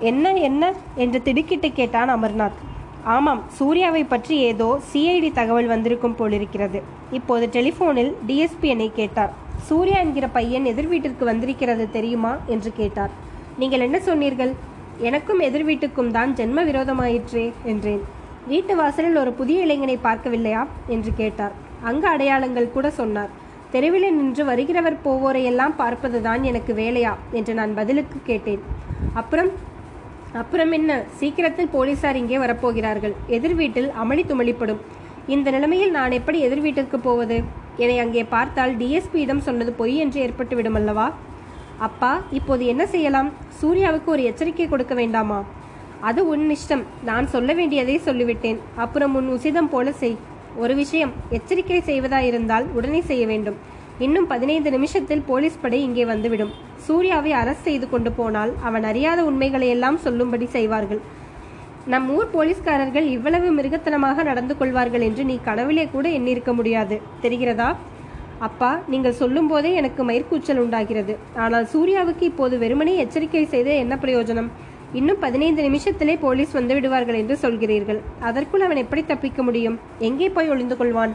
என்ன 0.00 0.32
என்ன? 0.48 0.72
என்று 0.94 1.22
திடுக்கிட்டு 1.22 1.68
கேட்டான் 1.72 2.10
அமர்நாத். 2.10 2.58
ஆமாம் 3.04 3.42
சூர்யாவை 3.58 4.04
பற்றி 4.04 4.36
ஏதோ 4.36 4.80
சிஐடி 4.92 5.32
தகவல் 5.32 5.66
வந்திருக்கும் 5.66 6.14
போலிருக்கிறது. 6.14 6.82
இப்போது 7.10 7.48
டெலிஃபோனில் 7.52 8.12
டிஎஸ்பி 8.26 8.60
என்னை 8.60 8.90
கேட்டார். 8.94 9.32
சூர்யா 9.60 9.98
என்கிற 9.98 10.28
பையன் 10.28 10.64
எதிர் 10.64 10.86
வீட்டிற்கு 10.86 11.24
வந்திருக்கிறது 11.24 11.90
தெரியுமா? 11.90 12.36
என்று 12.46 12.72
கேட்டார். 12.72 13.10
நீங்கள் 13.58 13.80
என்ன 13.80 14.00
சொன்னீர்கள்? 14.00 14.54
எனக்கும் 14.98 15.38
எதிர் 15.38 15.66
வீட்டுக்கும் 15.66 16.10
தான் 16.10 16.34
ஜென்ம 16.34 16.64
விரோதமாயிற்றே 16.64 17.52
என்றேன். 17.64 18.00
வீட்டு 18.46 18.76
வாசலில் 18.76 19.16
ஒரு 19.16 19.32
புதிய 19.32 19.62
இளைஞனை 19.62 19.98
பார்க்கவில்லையா? 20.02 20.66
என்று 20.86 21.10
கேட்டார். 21.16 21.52
அங்க 21.82 22.08
அடையாளங்கள் 22.08 22.72
கூட 22.72 22.90
சொன்னார். 22.90 23.28
தெருவில் 23.70 24.14
நின்று 24.14 24.44
வருகிறவர் 24.44 24.96
போவோரையெல்லாம் 25.04 25.74
பார்ப்பதுதான் 25.78 26.40
எனக்கு 26.40 26.74
வேலையா? 26.74 27.14
என்று 27.32 27.54
நான் 27.54 27.74
பதிலுக்கு 27.74 28.18
கேட்டேன். 28.24 28.60
அப்புறம் 29.14 29.50
அப்புறம் 30.32 30.72
என்ன? 30.72 31.02
சீக்கிரத்தில் 31.18 31.68
போலீசார் 31.68 32.16
இங்கே 32.16 32.38
வரப்போகிறார்கள். 32.38 33.14
எதிர் 33.26 33.54
வீட்டில் 33.54 33.88
அமளி 33.88 34.24
துமளிப்படும். 34.24 34.80
இந்த 35.26 35.50
நிலைமையில் 35.50 35.90
நான் 35.90 36.10
எப்படி 36.10 36.40
எதிர் 36.40 36.60
வீட்டிற்கு 36.60 36.98
போவது? 36.98 37.42
என்னை 37.76 37.98
அங்கே 37.98 38.24
பார்த்தால் 38.24 38.76
டிஎஸ்பியிடம் 38.76 39.38
சொன்னது 39.38 39.72
பொய் 39.72 39.96
என்று 39.96 40.20
ஏற்பட்டு 40.20 40.62
விடுமல்லவா? 40.62 41.12
அப்பா 41.78 42.20
இப்போது 42.30 42.66
என்ன 42.66 42.86
செய்யலாம்? 42.86 43.32
சூர்யாவுக்கு 43.62 44.04
ஒரு 44.04 44.22
எச்சரிக்கை 44.22 44.68
கொடுக்க 44.68 44.94
வேண்டாமா? 44.94 45.44
அது 46.00 46.28
உன் 46.28 46.56
இஷ்டம். 46.56 46.82
நான் 47.04 47.26
சொல்ல 47.26 47.52
வேண்டியதை 47.52 48.00
சொல்லிவிட்டேன். 48.04 48.58
அப்புறம் 48.76 49.14
உன் 49.14 49.28
உசிதம் 49.28 49.68
போல 49.68 49.92
செய். 49.92 50.16
ஒரு 50.56 50.74
விஷயம் 50.74 51.12
எச்சரிக்கை 51.30 51.82
செய்வதாயிருந்தால் 51.86 52.66
உடனே 52.72 53.00
செய்ய 53.00 53.26
வேண்டும். 53.26 53.56
இன்னும் 54.06 54.26
பதினைந்து 54.32 54.70
நிமிஷத்தில் 54.74 55.22
போலீஸ் 55.28 55.60
படை 55.62 55.78
இங்கே 55.86 56.04
வந்துவிடும். 56.10 56.50
சூர்யாவை 56.86 57.30
அரஸ்ட் 57.38 57.66
செய்து 57.68 57.86
கொண்டு 57.92 58.10
போனால் 58.18 58.52
அவன் 58.68 58.84
அறியாத 58.90 59.20
உண்மைகளை 59.28 59.68
எல்லாம் 59.74 59.98
சொல்லும்படி 60.04 60.46
செய்வார்கள். 60.56 61.00
நம் 61.92 62.06
ஊர் 62.16 62.28
போலீஸ்காரர்கள் 62.34 63.06
இவ்வளவு 63.14 63.48
மிருகத்தனமாக 63.56 64.24
நடந்து 64.28 64.54
கொள்வார்கள் 64.60 65.04
என்று 65.06 65.22
நீ 65.30 65.36
கனவிலே 65.48 65.84
கூட 65.94 66.06
எண்ணிருக்க 66.18 66.52
முடியாது. 66.58 66.96
தெரிகிறதா? 67.24 67.68
அப்பா 68.48 68.70
நீங்கள் 68.92 69.16
சொல்லும் 69.20 69.48
போதே 69.52 69.70
எனக்கு 69.80 70.02
மயிர்கூச்சல் 70.10 70.60
உண்டாகிறது. 70.64 71.16
ஆனால் 71.44 71.66
சூர்யாவுக்கு 71.72 72.24
இப்போது 72.32 72.56
வெறுமனே 72.64 72.94
எச்சரிக்கை 73.04 73.44
செய்த 73.54 73.70
என்ன 73.84 73.96
பிரயோஜனம்? 74.04 74.50
இன்னும் 74.98 75.22
பதினைந்து 75.24 75.62
நிமிஷத்திலே 75.68 76.14
போலீஸ் 76.26 76.52
வந்து 76.58 76.76
விடுவார்கள் 76.76 77.18
என்று 77.22 77.36
சொல்கிறீர்கள். 77.44 78.00
அதற்குள் 78.28 78.66
அவன் 78.68 78.82
எப்படி 78.84 79.04
தப்பிக்க 79.10 79.42
முடியும்? 79.48 79.78
எங்கே 80.10 80.28
போய் 80.36 80.52
ஒளிந்து 80.54 80.78
கொள்வான்? 80.82 81.14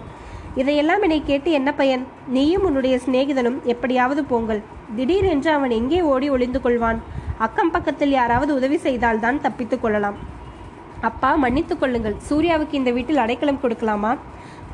இதையெல்லாம் 0.56 1.02
என்னை 1.02 1.22
கேட்டு 1.26 1.52
என்ன 1.52 1.74
பயன்? 1.74 2.04
நீயும் 2.28 2.64
உன்னுடைய 2.64 3.00
சிநேகிதனும் 3.06 3.62
எப்படியாவது 3.64 4.24
போங்கள். 4.24 4.62
திடீரென்று 4.96 5.52
அவன் 5.52 5.70
எங்கே 5.70 6.02
ஓடி 6.02 6.30
ஒளிந்து 6.30 6.60
கொள்வான்? 6.60 7.00
அக்கம் 7.38 7.72
பக்கத்தில் 7.72 8.12
யாராவது 8.12 8.56
உதவி 8.56 8.78
செய்தால்தான் 8.78 9.42
தப்பித்துக் 9.42 9.82
கொள்ளலாம். 9.82 10.16
அப்பா 11.02 11.36
மன்னித்துக் 11.36 11.80
கொள்ளுங்கள். 11.80 12.16
சூர்யாவுக்கு 12.30 12.74
இந்த 12.74 12.92
வீட்டில் 12.92 13.18
அடைக்கலம் 13.18 13.60
கொடுக்கலாமா? 13.64 14.18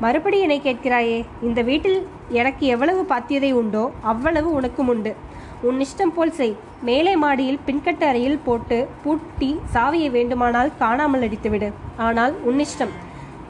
மறுபடி 0.00 0.38
என்னை 0.38 0.60
கேட்கிறாயே 0.64 1.24
இந்த 1.42 1.62
வீட்டில் 1.62 2.06
எனக்கு 2.28 2.66
எவ்வளவு 2.66 3.06
பாத்தியதை 3.08 3.52
உண்டோ 3.52 3.90
அவ்வளவு 4.02 4.52
உனக்கும் 4.52 4.88
உண்டு. 4.88 5.14
உன் 5.62 5.80
இஷ்டம் 5.80 6.14
போல் 6.14 6.32
செய். 6.32 6.56
மேலே 6.82 7.16
மாடியில் 7.16 7.60
பின்கட்டு 7.66 8.04
அறையில் 8.04 8.40
போட்டு 8.44 8.88
பூட்டி 9.02 9.60
சாவியை 9.74 10.10
வேண்டுமானால் 10.10 10.70
காணாமல் 10.78 11.28
அடித்துவிடு. 11.28 11.72
ஆனால் 11.96 12.34
உன் 12.42 12.58
இஷ்டம். 12.58 12.94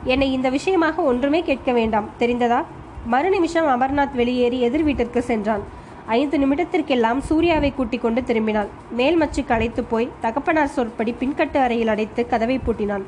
என்னை 0.04 0.32
இந்த 0.32 0.50
விஷயமாக 0.50 1.02
ஒன்றுமே 1.02 1.42
கேட்க 1.42 1.72
வேண்டாம். 1.72 2.08
தெரிந்ததா? 2.18 2.64
மறுநிமிஷம் 3.12 3.68
அமர்நாத் 3.68 4.14
வெளியேறி 4.14 4.60
எதிர் 4.60 4.82
வீட்டிற்கு 4.82 5.22
சென்றான். 5.22 5.60
ஐந்து 6.06 6.38
நிமிடத்திற்கெல்லாம் 6.38 7.18
சூர்யாவை 7.18 7.74
கூட்டிக் 7.74 8.02
கொண்டு 8.02 8.20
திரும்பினாள். 8.20 8.66
மேல் 8.90 9.16
மச்சு 9.16 9.44
அழைத்து 9.48 9.84
போய் 9.84 10.08
தகப்பனார் 10.20 10.68
சொற்படி 10.68 11.14
பின்கட்டு 11.20 11.56
அறையில் 11.56 11.88
அடைத்து 11.88 12.26
கதவை 12.26 12.60
பூட்டினான். 12.66 13.02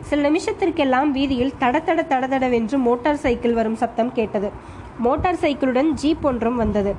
சில 0.00 0.30
நிமிஷத்திற்கெல்லாம் 0.30 1.10
வீதியில் 1.10 1.52
தடத்தட 1.60 2.02
தடதடவென்று 2.06 2.76
மோட்டார் 2.76 3.16
சைக்கிள் 3.16 3.52
வரும் 3.52 3.74
சத்தம் 3.74 4.12
கேட்டது. 4.12 4.50
மோட்டார் 4.98 5.34
சைக்கிளுடன் 5.34 5.90
ஜீப் 6.02 6.22
ஒன்றும் 6.22 6.56
வந்தது. 6.56 6.94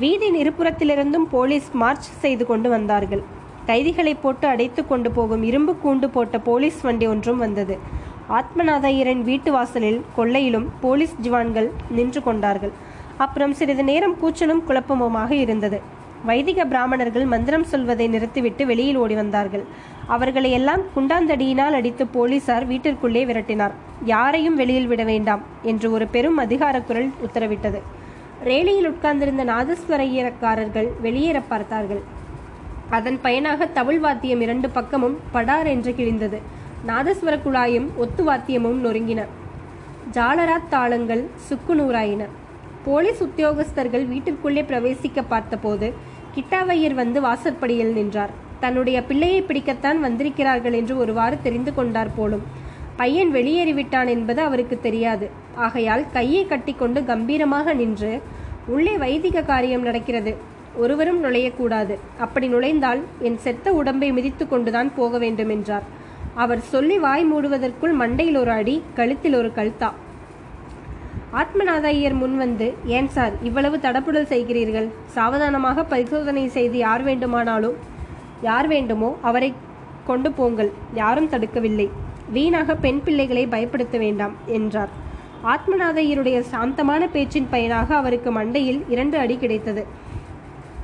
வீதியின் 0.00 0.36
இருபுறத்திலிருந்தும் 0.36 1.26
போலீஸ் 1.30 1.70
மார்ச் 1.72 2.18
செய்து 2.18 2.46
கொண்டு 2.46 2.68
வந்தார்கள். 2.68 3.22
கைதிகளை 3.66 4.14
போட்டு 4.14 4.48
அடைத்து 4.48 4.86
கொண்டு 4.86 5.10
போகும் 5.10 5.42
இரும்பு 5.42 5.76
கூண்டு 5.84 6.06
போட்ட 6.06 6.38
போலீஸ் 6.38 6.80
வண்டி 6.80 7.06
ஒன்றும் 7.06 7.38
வந்தது. 7.38 7.78
ஆத்மநாதையரின் 8.38 9.22
வீட்டு 9.28 9.50
வாசலில் 9.52 9.98
கொள்ளையிலும் 10.16 10.66
போலீஸ் 10.80 11.16
ஜிவான்கள் 11.22 11.68
நின்று 11.96 12.20
கொண்டார்கள். 12.22 12.72
அப்புறம் 13.24 13.54
சிறிது 13.58 13.84
நேரம் 13.84 14.14
கூச்சலும் 14.22 14.62
குழப்பமுமாக 14.68 15.30
இருந்தது. 15.44 15.78
வைதிக 16.28 16.64
பிராமணர்கள் 16.64 17.26
மந்திரம் 17.32 17.66
சொல்வதை 17.72 18.06
நிறுத்திவிட்டு 18.08 18.66
வெளியில் 18.66 18.96
ஓடி 18.96 19.14
வந்தார்கள். 19.14 19.64
அவர்களை 20.06 20.50
எல்லாம் 20.58 20.82
குண்டாந்தடியினால் 20.96 21.76
அடித்து 21.78 22.06
போலீசார் 22.06 22.66
வீட்டிற்குள்ளே 22.66 23.22
விரட்டினார். 23.30 23.74
யாரையும் 24.04 24.54
வெளியில் 24.54 24.86
விட 24.86 25.04
வேண்டாம் 25.04 25.42
என்று 25.62 25.90
ஒரு 25.90 26.06
பெரும் 26.06 26.36
அதிகார 26.36 26.80
குரல் 26.80 27.10
உத்தரவிட்டது. 27.26 27.82
ரேலியில் 28.50 28.90
உட்கார்ந்திருந்த 28.92 29.44
நாதஸ்வரையரக்காரர்கள் 29.52 30.88
வெளியேற 31.00 31.40
பார்த்தார்கள். 31.52 32.02
அதன் 32.90 33.20
பயனாக 33.22 33.66
தமிழ் 33.78 33.98
வாத்தியம் 33.98 34.40
இரண்டு 34.40 34.70
பக்கமும் 34.70 35.18
படார் 35.32 35.66
என்று 35.66 35.92
கிழிந்தது. 35.98 36.40
நாதஸ்வர 36.86 37.38
குழாயும் 37.44 37.88
ஒத்து 37.96 38.24
வாத்தியமும் 38.24 38.78
நொறுங்கின. 38.84 39.24
ஜாலராத் 40.12 40.68
தாளங்கள் 40.68 41.28
சுக்குநூறாயின 41.48 42.22
போலீஸ் 42.84 43.22
உத்தியோகஸ்தர்கள் 43.22 44.06
வீட்டிற்குள்ளே 44.06 44.62
பிரவேசிக்க 44.62 45.24
பார்த்தபோது 45.28 45.92
கிட்டாவையர் 46.34 46.94
வந்து 46.94 47.20
வாசற்படியில் 47.20 47.92
நின்றார். 47.92 48.30
தன்னுடைய 48.60 49.02
பிள்ளையை 49.02 49.42
பிடிக்கத்தான் 49.42 49.98
வந்திருக்கிறார்கள் 49.98 50.72
என்று 50.72 50.98
ஒருவாறு 50.98 51.38
தெரிந்து 51.42 51.74
கொண்டார் 51.74 52.14
போலும். 52.16 52.42
பையன் 52.96 53.32
வெளியேறிவிட்டான் 53.32 54.08
என்பது 54.08 54.42
அவருக்கு 54.42 54.78
தெரியாது. 54.82 55.30
ஆகையால் 55.54 56.04
கையை 56.12 56.46
கட்டிக்கொண்டு 56.46 57.04
கம்பீரமாக 57.04 57.72
நின்று 57.72 58.22
உள்ளே 58.66 58.96
வைதிக 58.96 59.42
காரியம் 59.42 59.82
நடக்கிறது. 59.82 60.36
ஒருவரும் 60.76 61.24
நுழையக்கூடாது. 61.24 61.94
அப்படி 62.18 62.46
நுழைந்தால் 62.48 63.00
என் 63.18 63.38
செத்த 63.38 63.72
உடம்பை 63.72 64.12
மிதித்து 64.12 64.48
கொண்டுதான் 64.48 64.94
போக 64.94 65.18
வேண்டும் 65.18 65.48
என்றார். 65.48 66.00
அவர் 66.34 66.60
சொல்லி 66.60 66.98
வாய் 66.98 67.24
மூடுவதற்குள் 67.32 67.94
மண்டையில் 68.00 68.36
ஒரு 68.36 68.50
அடி 68.50 68.82
கழுத்தில் 68.94 69.34
ஒரு 69.34 69.52
கழுத்தா. 69.56 69.90
ஆத்மநாத 71.40 71.82
ஐயர் 71.82 72.12
முன் 72.12 72.36
வந்து 72.36 72.74
ஏன் 72.84 73.08
சார் 73.08 73.32
இவ்வளவு 73.42 73.76
தடப்புடல் 73.76 74.30
செய்கிறீர்கள்? 74.32 74.88
சாவதானமாக 75.06 75.84
பரிசோதனை 75.84 76.48
செய்து 76.48 76.78
யார் 76.78 77.02
வேண்டுமானாலும் 77.02 77.76
யார் 78.42 78.66
வேண்டுமோ 78.66 79.16
அவரை 79.22 79.54
கொண்டு 80.04 80.32
போங்கள். 80.32 80.70
யாரும் 80.94 81.30
தடுக்கவில்லை. 81.30 81.88
வீணாக 82.30 82.74
பெண் 82.74 83.00
பிள்ளைகளை 83.02 83.46
பயப்படுத்த 83.46 83.98
வேண்டாம் 83.98 84.34
என்றார். 84.46 84.88
ஆத்மநாதையருடைய 85.44 86.40
சாந்தமான 86.40 87.06
பேச்சின் 87.06 87.48
பயனாக 87.50 87.94
அவருக்கு 87.94 88.30
மண்டையில் 88.38 88.80
இரண்டு 88.88 89.18
அடி 89.18 89.36
கிடைத்தது. 89.36 89.86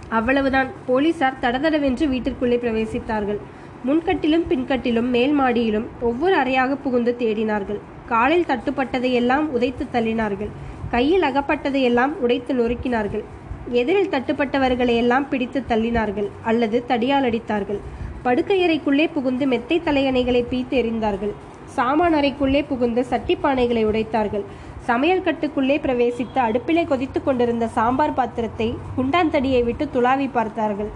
அவ்வளவுதான். 0.08 0.68
போலீசார் 0.86 1.40
தடதடவென்று 1.40 2.06
வீட்டிற்குள்ளே 2.06 2.58
பிரவேசித்தார்கள். 2.64 3.40
முன்கட்டிலும் 3.86 4.44
பின்கட்டிலும் 4.50 5.10
மேல் 5.10 5.40
மாடியிலும் 5.40 5.84
ஒவ்வொரு 6.00 6.34
அறையாக 6.36 6.76
புகுந்து 6.76 7.16
தேடினார்கள். 7.18 7.78
காலில் 8.06 8.46
தட்டுப்பட்டதையெல்லாம் 8.48 9.44
உதைத்து 9.56 9.84
தள்ளினார்கள். 9.92 10.50
கையில் 10.90 11.22
அகப்பட்டதையெல்லாம் 11.22 12.12
உடைத்து 12.18 12.54
நொறுக்கினார்கள். 12.54 13.24
எதிரில் 13.70 14.10
தட்டுப்பட்டவர்களையெல்லாம் 14.10 15.28
பிடித்து 15.28 15.62
தள்ளினார்கள் 15.68 16.28
அல்லது 16.42 16.84
தடியால் 16.88 17.26
அடித்தார்கள். 17.28 17.80
படுக்கையறைக்குள்ளே 18.24 19.06
புகுந்து 19.12 19.46
மெத்தை 19.46 19.80
தலையணைகளை 19.84 20.42
பீத்து 20.50 20.76
எறிந்தார்கள். 20.80 21.34
சாமான் 21.64 22.14
அறைக்குள்ளே 22.14 22.64
புகுந்து 22.68 23.06
சட்டிப்பானைகளை 23.10 23.82
உடைத்தார்கள். 23.84 24.44
சமையல் 24.88 25.24
கட்டுக்குள்ளே 25.26 25.76
பிரவேசித்து 25.84 26.38
அடுப்பிலே 26.46 26.82
கொதித்து 26.90 27.18
கொண்டிருந்த 27.22 27.64
சாம்பார் 27.76 28.14
பாத்திரத்தை 28.18 28.68
குண்டாந்தடியை 28.96 29.62
விட்டு 29.68 29.84
துளாவி 29.94 30.28
பார்த்தார்கள். 30.36 30.90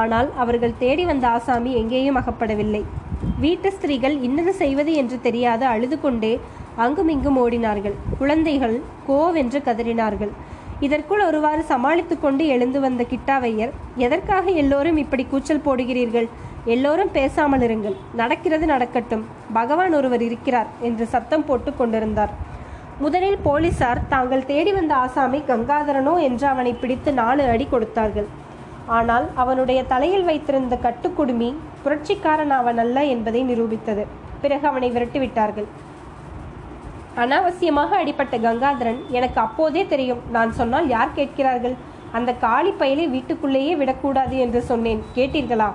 ஆனால் 0.00 0.28
அவர்கள் 0.42 0.78
தேடி 0.82 1.04
வந்த 1.10 1.26
ஆசாமி 1.36 1.72
எங்கேயும் 1.80 2.18
அகப்படவில்லை. 2.20 2.82
வீட்டு 3.44 3.68
ஸ்திரீகள் 3.76 4.16
இன்னது 4.28 4.52
செய்வது 4.62 4.92
என்று 5.00 5.16
தெரியாது 5.26 5.64
அழுது 5.74 5.96
கொண்டே 6.04 6.32
அங்குமிங்கும் 6.84 7.38
ஓடினார்கள். 7.42 7.96
குழந்தைகள் 8.20 8.76
கோவென்று 9.08 9.60
கதறினார்கள். 9.68 10.32
இதற்குள் 10.86 11.22
ஒருவாறு 11.26 11.62
சமாளித்துக் 11.72 12.22
கொண்டு 12.24 12.44
எழுந்து 12.54 12.78
வந்த 12.86 13.02
கிட்டாவையர் 13.12 13.74
எதற்காக 14.06 14.46
எல்லோரும் 14.62 14.98
இப்படி 15.04 15.24
கூச்சல் 15.32 15.64
போடுகிறீர்கள்? 15.66 16.26
எல்லோரும் 16.74 17.14
பேசாமல் 17.18 17.64
இருங்கள். 17.68 17.96
நடக்கிறது 18.20 18.66
நடக்கட்டும். 18.74 19.24
பகவான் 19.58 19.94
ஒருவர் 20.00 20.24
இருக்கிறார் 20.30 20.72
என்று 20.88 21.06
சத்தம் 21.14 21.46
போட்டு 21.50 21.72
கொண்டிருந்தார். 21.80 22.34
முதலில் 23.02 23.40
போலீசார் 23.44 24.00
தாங்கள் 24.12 24.48
தேடி 24.50 24.72
வந்த 24.72 24.92
ஆசாமி 24.94 25.38
கங்காதரனோ 25.48 26.12
என்று 26.26 26.46
அவனை 26.50 26.72
பிடித்து 26.82 27.10
நாலு 27.20 27.44
அடி 27.52 27.66
கொடுத்தார்கள். 27.70 28.28
ஆனால் 28.96 29.26
அவனுடைய 29.42 29.80
தலையில் 29.92 30.26
வைத்திருந்த 30.28 30.74
கட்டுக்குடுமி 30.84 31.48
புரட்சிக்காரன் 31.84 32.54
அவன் 32.58 32.80
அல்ல 32.84 33.04
என்பதை 33.14 33.40
நிரூபித்தது. 33.50 34.04
பிறகு 34.42 34.66
அவனை 34.70 34.88
விரட்டிவிட்டார்கள். 34.96 35.68
அனாவசியமாக 37.22 37.96
அடிப்பட்ட 38.02 38.36
கங்காதரன் 38.46 39.00
எனக்கு 39.18 39.38
அப்போதே 39.46 39.82
தெரியும். 39.94 40.22
நான் 40.36 40.52
சொன்னால் 40.60 40.88
யார் 40.94 41.16
கேட்கிறார்கள்? 41.18 41.76
அந்த 42.18 42.30
காளி 42.44 42.72
பயலை 42.80 43.06
வீட்டுக்குள்ளேயே 43.14 43.74
விடக்கூடாது 43.80 44.36
என்று 44.44 44.62
சொன்னேன். 44.70 45.00
கேட்டீர்களா? 45.16 45.70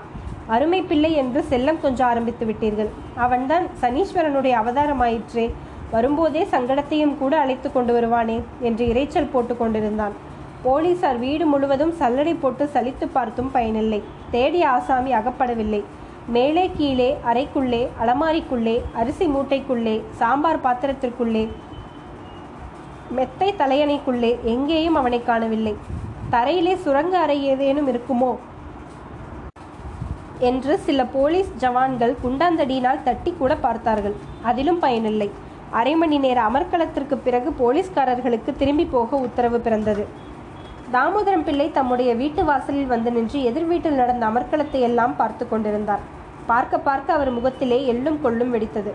அருமை 0.56 0.82
பிள்ளை 0.90 1.12
என்று 1.22 1.40
செல்லம் 1.50 1.82
கொஞ்சம் 1.82 2.10
ஆரம்பித்து 2.12 2.46
விட்டீர்கள். 2.50 2.92
அவன்தான் 3.26 3.66
சனீஸ்வரனுடைய 3.82 4.54
அவதாரமாயிற்றே. 4.62 5.48
வரும்போதே 5.92 6.42
சங்கடத்தையும் 6.52 7.18
கூட 7.18 7.40
அழைத்து 7.40 7.72
கொண்டு 7.72 7.94
வருவானே 7.96 8.42
என்று 8.60 8.84
இரைச்சல் 8.94 9.32
போட்டு 9.32 9.58
கொண்டிருந்தான். 9.58 10.16
போலீசார் 10.62 11.20
வீடு 11.20 11.46
முழுவதும் 11.46 11.94
சல்லடை 12.00 12.34
போட்டு 12.40 12.70
சலித்து 12.74 13.06
பார்த்தும் 13.14 13.52
பயனில்லை. 13.52 14.04
தேடிய 14.32 14.70
ஆசாமி 14.70 15.14
அகப்படவில்லை. 15.14 15.82
மேலே 16.36 16.72
கீழே 16.78 17.18
அறைக்குள்ளே 17.26 17.82
அலமாரிக்குள்ளே 18.02 18.76
அரிசி 18.94 19.28
மூட்டைக்குள்ளே 19.28 20.02
சாம்பார் 20.20 20.64
பாத்திரத்திற்குள்ளே 20.66 21.44
மெத்தை 23.18 23.54
தலையணைக்குள்ளே 23.58 24.32
எங்கேயும் 24.44 24.96
அவனை 24.96 25.20
காணவில்லை. 25.24 25.76
தரையிலே 26.32 26.76
சுரங்க 26.76 27.18
அறை 27.18 27.38
ஏதேனும் 27.46 27.90
இருக்குமோ? 27.94 28.32
என்று 30.40 30.74
சில 30.78 31.06
போலீஸ் 31.06 31.50
ஜவான்கள் 31.60 32.14
குண்டாந்தடியினால் 32.24 33.04
தட்டி 33.04 33.32
கூட 33.40 33.56
பார்த்தார்கள். 33.56 34.16
அதிலும் 34.42 34.80
பயனில்லை. 34.80 35.30
அரை 35.78 35.92
மணி 36.02 36.18
நேர 36.24 36.40
அமர்க்களத்திற்கு 36.50 37.16
பிறகு 37.26 37.50
போலீஸ்காரர்களுக்கு 37.60 38.52
திரும்பி 38.62 38.86
போக 38.94 39.18
உத்தரவு 39.26 39.58
பிறந்தது. 39.66 40.04
தாமோதரம் 40.94 41.44
பிள்ளை 41.48 41.68
தம்முடைய 41.72 42.12
வீட்டு 42.22 42.44
வாசலில் 42.48 42.92
வந்து 42.94 43.10
நின்று 43.18 43.40
எதிர் 43.50 43.68
வீட்டில் 43.72 44.00
நடந்த 44.02 44.24
அமர்க்களத்தை 44.30 44.80
எல்லாம் 44.88 45.14
பார்த்து 45.20 45.44
கொண்டிருந்தார். 45.48 46.04
பார்க்க 46.52 46.78
பார்க்க 46.88 47.18
அவர் 47.18 47.32
முகத்திலே 47.36 47.80
எள்ளும் 47.92 48.22
கொள்ளும் 48.24 48.54
வெடித்தது. 48.56 48.94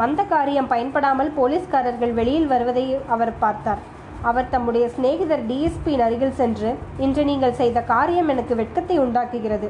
வந்த 0.00 0.20
காரியம் 0.32 0.70
பயன்படாமல் 0.72 1.30
போலீஸ்காரர்கள் 1.36 2.14
வெளியில் 2.18 2.48
வருவதை 2.52 2.84
அவர் 3.16 3.32
பார்த்தார். 3.44 3.82
அவர் 4.28 4.50
தம்முடைய 4.54 4.84
சிநேகிதர் 4.94 5.44
டிஎஸ்பியின் 5.50 6.04
அருகில் 6.06 6.38
சென்று 6.40 6.70
இன்று 7.04 7.24
நீங்கள் 7.30 7.58
செய்த 7.60 7.78
காரியம் 7.92 8.32
எனக்கு 8.34 8.54
வெட்கத்தை 8.62 8.96
உண்டாக்குகிறது. 9.04 9.68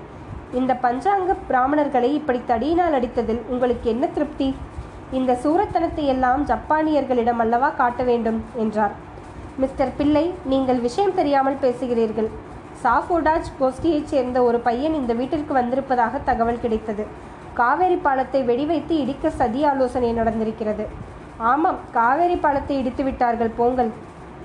இந்த 0.58 0.72
பஞ்சாங்க 0.86 1.36
பிராமணர்களை 1.50 2.10
இப்படி 2.20 2.40
தடியினால் 2.50 2.96
அடித்ததில் 2.98 3.42
உங்களுக்கு 3.52 3.86
என்ன 3.94 4.06
திருப்தி? 4.16 4.48
இந்த 5.12 5.32
சூரத்தனத்தை 5.42 6.04
எல்லாம் 6.12 6.42
ஜப்பானியர்களிடம் 6.46 7.40
அல்லவா 7.44 7.68
காட்ட 7.80 8.02
வேண்டும் 8.02 8.44
என்றார். 8.62 8.94
மிஸ்டர் 9.62 9.92
பிள்ளை 9.96 10.34
நீங்கள் 10.52 10.80
விஷயம் 10.80 11.14
தெரியாமல் 11.14 11.62
பேசுகிறீர்கள். 11.64 12.28
சாஃபோடாஜ் 12.82 13.50
கோஷ்டியைச் 13.60 14.10
சேர்ந்த 14.12 14.42
ஒரு 14.42 14.58
பையன் 14.66 14.94
இந்த 14.94 15.12
வீட்டிற்கு 15.14 15.52
வந்திருப்பதாக 15.54 16.18
தகவல் 16.18 16.62
கிடைத்தது. 16.64 17.06
காவேரி 17.54 17.98
பாலத்தை 18.06 18.42
வெடிவைத்து 18.42 18.94
இடிக்க 19.02 19.30
சதி 19.30 19.64
ஆலோசனை 19.64 20.10
நடந்திருக்கிறது. 20.18 20.86
ஆமாம் 21.36 21.78
காவேரி 21.92 22.36
பாலத்தை 22.36 22.76
இடித்து 22.78 23.04
விட்டார்கள் 23.04 23.56
போங்கள். 23.60 23.90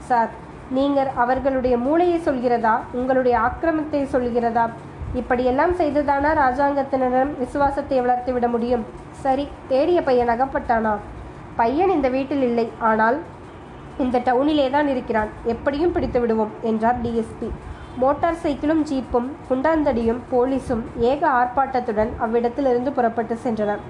சார் 0.09 0.31
நீங்கள் 0.77 1.09
அவர்களுடைய 1.23 1.77
மூளையை 1.77 2.19
சொல்கிறதா? 2.27 2.75
உங்களுடைய 2.93 3.35
ஆக்கிரமத்தை 3.39 4.01
சொல்கிறதா? 4.15 4.69
இப்படியெல்லாம் 5.19 5.73
செய்துதானா 5.79 6.29
ராஜாங்கத்தினரிடம் 6.43 7.31
விசுவாசத்தை 7.39 7.97
வளர்த்து 8.03 8.31
விட 8.35 8.47
முடியும்? 8.53 8.83
சரி 9.23 9.45
தேடிய 9.71 9.99
பையன் 10.07 10.31
அகப்பட்டானா? 10.33 10.93
பையன் 11.59 11.91
இந்த 11.95 12.09
வீட்டில் 12.15 12.43
இல்லை 12.49 12.65
ஆனால் 12.89 13.17
இந்த 14.03 14.17
டவுனிலே 14.27 14.67
தான் 14.75 14.89
இருக்கிறான். 14.93 15.31
எப்படியும் 15.53 15.93
பிடித்து 15.95 16.19
விடுவோம் 16.23 16.53
என்றார் 16.69 17.01
டிஎஸ்பி 17.03 17.49
மோட்டார் 18.01 18.39
சைக்கிளும் 18.43 18.83
ஜீப்பும் 18.89 19.27
குண்டாந்தடியும் 19.47 20.21
போலீஸும் 20.31 20.83
ஏக 21.09 21.21
ஆர்ப்பாட்டத்துடன் 21.39 22.11
அவ்விடத்திலிருந்து 22.25 22.91
புறப்பட்டு 22.97 23.35
சென்றனர். 23.45 23.81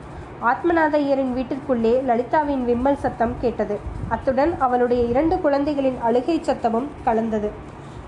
ஆத்மநாத 0.52 0.96
ஐயரின் 1.04 1.34
வீட்டிற்குள்ளே 1.38 1.94
லலிதாவின் 2.10 2.64
விம்மல் 2.70 3.02
சத்தம் 3.04 3.36
கேட்டது. 3.44 3.76
அத்துடன் 4.16 4.54
அவளுடைய 4.68 5.02
இரண்டு 5.12 5.36
குழந்தைகளின் 5.44 6.00
அழுகை 6.08 6.38
சத்தமும் 6.50 6.90
கலந்தது. 7.08 7.52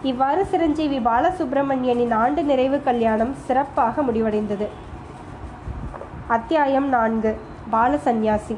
இவ்வாறு 0.09 0.41
சிரஞ்சீவி 0.45 0.97
பாலசுப்பிரமணியனின் 0.97 2.13
ஆண்டு 2.13 2.43
நிறைவு 2.43 2.77
கல்யாணம் 2.83 3.31
சிறப்பாக 3.45 4.01
முடிவடைந்தது. 4.01 4.65
அத்தியாயம் 6.27 6.89
நான்கு. 6.89 7.31
பாலசந்நியாசி. 7.71 8.55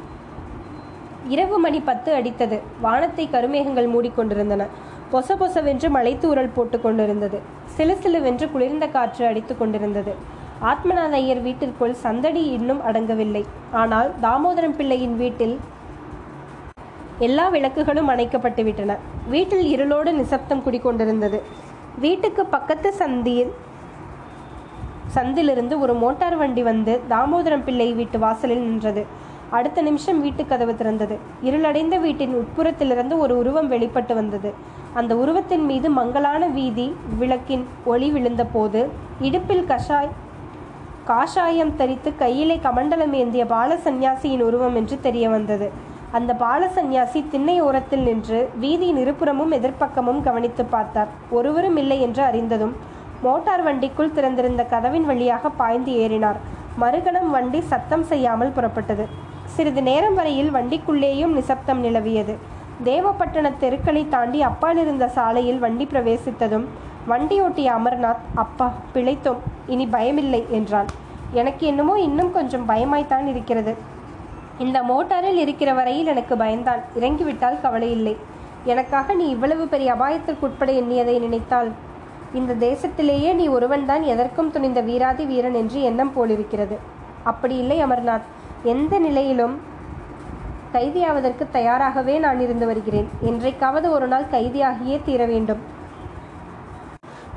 இரவு 1.27 1.57
மணி 1.59 1.79
பத்து 1.79 2.09
அடித்தது. 2.13 2.57
வானத்தை 2.81 3.29
கருமேகங்கள் 3.31 3.91
மூடிக்கொண்டிருந்தன 3.95 4.65
பொச 5.11 5.37
பொசவென்று 5.37 5.89
மலைத்தூரல் 5.89 6.55
போட்டு 6.55 6.79
கொண்டிருந்தது. 6.81 7.39
சிலு 7.75 7.97
சிலுவென்று 8.03 8.51
குளிர்ந்த 8.51 8.87
காற்று 8.87 9.25
அடித்து 9.25 9.57
கொண்டிருந்தது. 9.57 10.15
ஆத்மநாத 10.71 11.15
ஐயர் 11.21 11.41
வீட்டிற்குள் 11.41 11.95
சந்தடி 12.05 12.43
இன்னும் 12.57 12.81
அடங்கவில்லை. 12.81 13.45
ஆனால் 13.71 14.11
தாமோதரம் 14.21 14.75
பிள்ளையின் 14.75 15.15
வீட்டில் 15.15 15.55
எல்லா 17.19 17.49
விளக்குகளும் 17.49 18.07
அணைக்கப்பட்டு 18.07 18.63
விட்டன 18.63 18.97
வீட்டில் 19.27 19.65
இருளோடு 19.65 20.13
நிசப்தம் 20.13 20.63
குடிக்கொண்டிருந்தது 20.65 21.41
வீட்டுக்கு 21.99 22.45
பக்கத்து 22.45 22.93
சந்தியில் 22.99 23.51
சந்திலிருந்து 25.15 25.79
ஒரு 25.79 25.93
மோட்டார் 25.93 26.35
வண்டி 26.35 26.63
வந்து 26.63 27.01
தாமோதரம் 27.09 27.63
பிள்ளை 27.63 27.93
வீட்டு 27.93 28.19
வாசலில் 28.19 28.59
நின்றது. 28.59 29.05
அடுத்த 29.49 29.81
நிமிஷம் 29.81 30.21
வீட்டு 30.21 30.45
கதவு 30.45 30.73
திறந்தது. 30.73 31.17
இருளடைந்த 31.41 31.97
வீட்டின் 31.97 32.33
உட்புறத்திலிருந்து 32.35 33.17
ஒரு 33.17 33.37
உருவம் 33.37 33.67
வெளிப்பட்டு 33.67 34.15
வந்தது. 34.15 34.53
அந்த 34.93 35.15
உருவத்தின் 35.15 35.65
மீது 35.65 35.89
மங்கலான 35.89 36.47
வீதி 36.47 36.93
விளக்கின் 37.19 37.65
ஒளி 37.85 38.09
விழுந்த 38.11 38.45
போது 38.45 38.89
இடுப்பில் 39.21 39.65
கஷாய் 39.65 40.09
காஷாயம் 41.07 41.75
தரித்து 41.75 42.15
கையிலே 42.15 42.59
கமண்டலம் 42.63 43.13
ஏந்திய 43.13 43.45
பால 43.45 43.75
சந்நியாசியின் 43.75 44.41
உருவம் 44.41 44.75
என்று 44.75 44.99
தெரிய 45.01 45.29
வந்தது. 45.29 45.84
அந்த 46.17 46.31
பால 46.41 46.67
சந்நியாசி 46.75 47.19
திண்ணையோரத்தில் 47.31 48.03
நின்று 48.07 48.39
வீதியின் 48.61 48.99
இருபுறமும் 49.03 49.53
எதிர்ப்பக்கமும் 49.57 50.19
கவனித்து 50.27 50.63
பார்த்தார். 50.73 51.09
ஒருவரும் 51.37 51.77
இல்லை 51.81 51.97
என்று 52.05 52.21
அறிந்ததும் 52.23 52.73
மோட்டார் 53.25 53.63
வண்டிக்குள் 53.67 54.13
திறந்திருந்த 54.17 54.63
கதவின் 54.73 55.05
வழியாக 55.09 55.49
பாய்ந்து 55.61 55.91
ஏறினார். 56.03 56.39
மறுகணம் 56.81 57.29
வண்டி 57.35 57.59
சத்தம் 57.71 58.05
செய்யாமல் 58.11 58.53
புறப்பட்டது. 58.57 59.05
சிறிது 59.55 59.81
நேரம் 59.89 60.15
வரையில் 60.19 60.51
வண்டிக்குள்ளேயும் 60.55 61.33
நிசப்தம் 61.39 61.81
நிலவியது. 61.85 62.35
தேவப்பட்டண 62.89 63.51
தெருக்களை 63.63 64.03
தாண்டி 64.15 64.39
அப்பால் 64.49 64.79
இருந்த 64.83 65.07
சாலையில் 65.17 65.59
வண்டி 65.65 65.87
பிரவேசித்ததும் 65.91 66.65
வண்டியோட்டிய 67.11 67.67
அமர்நாத் 67.79 68.23
அப்பா 68.43 68.67
பிழைத்தோம் 68.93 69.41
இனி 69.73 69.87
பயமில்லை 69.97 70.41
என்றான். 70.59 70.89
எனக்கு 71.41 71.63
என்னமோ 71.73 71.93
இன்னும் 72.07 72.31
கொஞ்சம் 72.31 72.65
பயமாய்த்தான் 72.71 73.27
இருக்கிறது. 73.33 73.73
இந்த 74.59 74.81
மோட்டாரில் 74.81 75.37
இருக்கிற 75.37 75.73
வரையில் 75.73 76.05
எனக்கு 76.05 76.35
பயந்தான். 76.35 76.81
இறங்கிவிட்டால் 76.99 77.61
கவலை 77.61 77.91
இல்லை. 77.91 78.17
எனக்காக 78.63 79.13
நீ 79.13 79.29
இவ்வளவு 79.29 79.67
பெரிய 79.67 79.93
அபாயத்திற்கு 79.93 80.39
உட்பட 80.39 80.71
எண்ணியதை 80.71 81.19
நினைத்தால். 81.19 81.71
இந்த 82.33 82.53
தேசத்திலேயே 82.53 83.33
நீ 83.33 83.47
ஒருவன்தான் 83.47 84.03
எதற்கும் 84.03 84.51
துணிந்த 84.51 84.81
வீராதி 84.81 85.25
வீரன் 85.25 85.53
என்று 85.53 85.81
எண்ணம் 85.81 86.13
போலிருக்கிறது. 86.13 86.77
அப்படி 87.23 87.57
இல்லை 87.57 87.83
அமர்நாத். 87.83 88.21
எந்த 88.63 88.99
நிலையிலும் 88.99 89.59
கைதியாவதற்கு 90.73 91.49
தயாராகவே 91.51 92.19
நான் 92.19 92.39
இருந்து 92.39 92.65
வருகிறேன். 92.65 93.09
என்றைக்காவது 93.21 93.91
ஒரு 93.91 94.07
நாள் 94.07 94.25
கைதியாகியே 94.31 95.01
தீர 95.05 95.25
வேண்டும். 95.25 95.59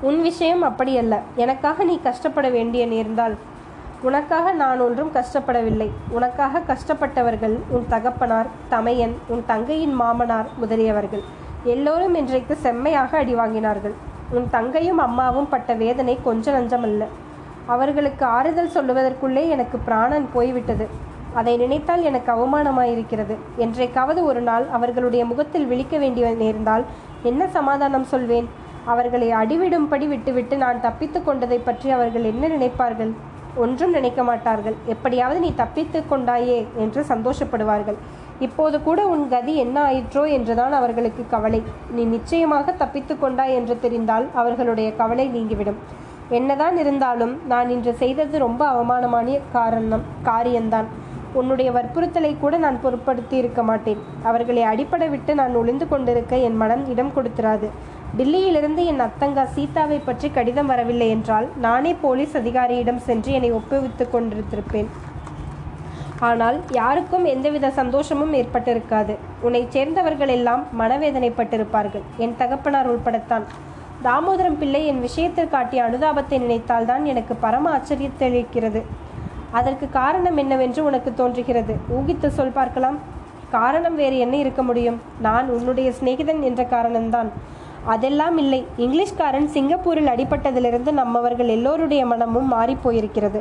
உன் 0.00 0.22
விஷயம் 0.22 0.62
அப்படியல்ல 0.62 1.18
எனக்காக 1.36 1.84
நீ 1.84 2.00
கஷ்டப்பட 2.02 2.48
வேண்டிய 2.48 2.86
நேர்ந்தால். 2.86 3.36
உனக்காக 4.02 4.52
நான் 4.52 4.80
ஒன்றும் 4.80 5.10
கஷ்டப்படவில்லை. 5.14 5.90
உனக்காக 6.08 6.60
கஷ்டப்பட்டவர்கள் 6.66 7.54
உன் 7.68 7.86
தகப்பனார் 7.88 8.46
தமையன் 8.68 9.14
உன் 9.28 9.42
தங்கையின் 9.46 9.94
மாமனார் 9.94 10.48
முதலியவர்கள். 10.60 11.22
எல்லோரும் 11.64 12.14
இன்றைக்கு 12.14 12.56
செம்மையாக 12.56 13.18
அடி 13.18 13.34
வாங்கினார்கள். 13.34 13.94
உன் 14.30 14.46
தங்கையும் 14.50 14.98
அம்மாவும் 14.98 15.48
பட்ட 15.48 15.74
வேதனை 15.74 16.18
கொஞ்ச 16.22 16.52
நஞ்சமல்ல. 16.52 17.04
அவர்களுக்கு 17.66 18.24
ஆறுதல் 18.24 18.74
சொல்லுவதற்குள்ளே 18.74 19.48
எனக்கு 19.48 19.78
பிராணன் 19.78 20.28
போய்விட்டது. 20.32 20.86
அதை 21.34 21.56
நினைத்தால் 21.56 22.02
எனக்கு 22.02 22.30
அவமானமாயிருக்கிறது. 22.32 23.36
என்றைக்காவது 23.56 24.24
ஒரு 24.24 24.40
நாள் 24.40 24.66
அவர்களுடைய 24.70 25.24
முகத்தில் 25.24 25.66
விழிக்க 25.66 25.98
வேண்டிய 25.98 26.28
நேர்ந்தால் 26.28 26.84
என்ன 27.22 27.48
சமாதானம் 27.48 28.04
சொல்வேன்? 28.04 28.48
அவர்களை 28.84 29.30
அடிவிடும்படி 29.32 30.08
விட்டுவிட்டு 30.08 30.56
நான் 30.56 30.80
தப்பித்து 30.80 31.24
கொண்டதை 31.24 31.58
பற்றி 31.58 31.90
அவர்கள் 31.90 32.22
என்ன 32.22 32.48
நினைப்பார்கள்? 32.48 33.12
ஒன்றும் 33.64 33.94
நினைக்க 33.96 34.20
மாட்டார்கள். 34.30 34.76
எப்படியாவது 34.94 35.38
நீ 35.44 35.50
தப்பித்து 35.62 36.00
கொண்டாயே 36.10 36.58
என்று 36.84 37.00
சந்தோஷப்படுவார்கள். 37.12 37.98
இப்போது 38.46 38.76
கூட 38.82 39.00
உன் 39.12 39.24
கதி 39.28 39.54
என்ன 39.62 39.76
ஆயிற்றோ 39.88 40.24
என்றுதான் 40.36 40.74
அவர்களுக்கு 40.80 41.22
கவலை. 41.30 41.60
நீ 41.96 42.02
நிச்சயமாக 42.16 42.74
தப்பித்து 42.82 43.14
கொண்டாய் 43.18 43.56
என்று 43.60 43.76
தெரிந்தால் 43.84 44.26
அவர்களுடைய 44.42 44.90
கவலை 45.00 45.26
நீங்கிவிடும். 45.36 45.80
என்னதான் 46.38 46.76
இருந்தாலும் 46.76 47.34
நான் 47.52 47.68
இன்று 47.74 47.92
செய்தது 48.02 48.38
ரொம்ப 48.46 48.62
அவமானமான 48.74 49.36
காரணம் 49.52 50.06
காரியம்தான். 50.22 50.88
உன்னுடைய 51.40 51.68
வற்புறுத்தலை 51.76 52.32
கூட 52.38 52.56
நான் 52.64 52.80
பொருட்படுத்தி 52.82 53.36
இருக்க 53.42 53.62
மாட்டேன். 53.62 54.00
அவர்களை 54.22 54.62
அடிப்படை 54.62 55.08
விட்டு 55.08 55.34
நான் 55.34 55.54
ஒளிந்து 55.54 55.88
கொண்டிருக்க 55.88 56.36
என் 56.48 56.58
மனம் 56.62 56.84
இடம் 56.92 57.12
கொடுத்துராது. 57.16 57.68
டில்லியிலிருந்து 58.18 58.84
என் 58.90 59.04
அத்தங்கா 59.06 59.44
சீதாவை 59.56 59.98
பற்றி 59.98 60.28
கடிதம் 60.30 60.66
வரவில்லை 60.66 61.08
என்றால் 61.16 61.46
நானே 61.66 61.94
போலீஸ் 62.04 62.36
அதிகாரியிடம் 62.40 63.04
சென்று 63.08 63.32
என்னை 63.32 63.52
ஒப்புவித்துக் 63.52 64.12
கொண்டிருந்திருப்பேன் 64.14 64.90
ஆனால் 66.28 66.56
யாருக்கும் 66.78 67.26
எந்தவித 67.32 67.70
சந்தோஷமும் 67.80 68.32
ஏற்பட்டிருக்காது. 68.32 69.16
உன்னை 69.40 69.66
சேர்ந்தவர்கள் 69.74 70.32
எல்லாம் 70.36 70.62
மனவேதனைப்பட்டிருப்பார்கள். 70.80 72.06
என் 72.16 72.34
தகப்பனார் 72.36 72.90
உள்படத்தான். 72.92 73.44
தாமோதரம் 74.06 74.58
பிள்ளை 74.58 74.86
என் 74.86 75.04
விஷயத்தில் 75.04 75.52
காட்டிய 75.52 75.84
அனுதாபத்தை 75.84 76.38
நினைத்தால்தான் 76.44 77.04
எனக்கு 77.04 77.34
பரம 77.34 77.70
ஆச்சரியத்தளிக்கிறது 77.76 78.82
அதற்கு 79.52 79.90
காரணம் 79.90 80.36
என்னவென்று 80.36 80.84
உனக்கு 80.84 81.14
தோன்றுகிறது. 81.14 81.76
ஊகித்து 81.90 82.26
சொல் 82.26 82.50
பார்க்கலாம். 82.50 82.98
காரணம் 83.50 83.94
வேறு 83.94 84.18
என்ன 84.18 84.36
இருக்க 84.36 84.62
முடியும்? 84.62 85.00
நான் 85.20 85.48
உன்னுடைய 85.48 85.92
சிநேகிதன் 86.00 86.40
என்ற 86.40 86.64
காரணம்தான். 86.64 87.28
அதெல்லாம் 87.84 88.38
இல்லை. 88.38 88.66
இங்கிலீஷ்காரன் 88.78 89.44
சிங்கப்பூரில் 89.44 90.06
அடிபட்டதிலிருந்து 90.06 90.92
நம்மவர்கள் 90.92 91.48
எல்லோருடைய 91.48 92.06
மனமும் 92.06 92.52
மாறிப்போயிருக்கிறது. 92.52 93.40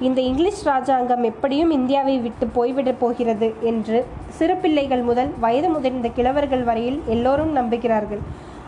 இந்த 0.00 0.20
இங்கிலீஷ் 0.20 0.66
ராஜாங்கம் 0.66 1.22
எப்படியும் 1.22 1.70
இந்தியாவை 1.70 2.18
விட்டு 2.18 2.46
போய்விடப் 2.46 2.98
போகிறது 2.98 3.54
என்று 3.60 4.06
சிறு 4.28 4.56
பிள்ளைகள் 4.56 5.00
முதல் 5.00 5.30
வயது 5.38 5.68
முதிர்ந்த 5.68 6.08
கிழவர்கள் 6.16 6.64
வரையில் 6.64 7.02
எல்லோரும் 7.06 7.56
நம்புகிறார்கள். 7.56 8.18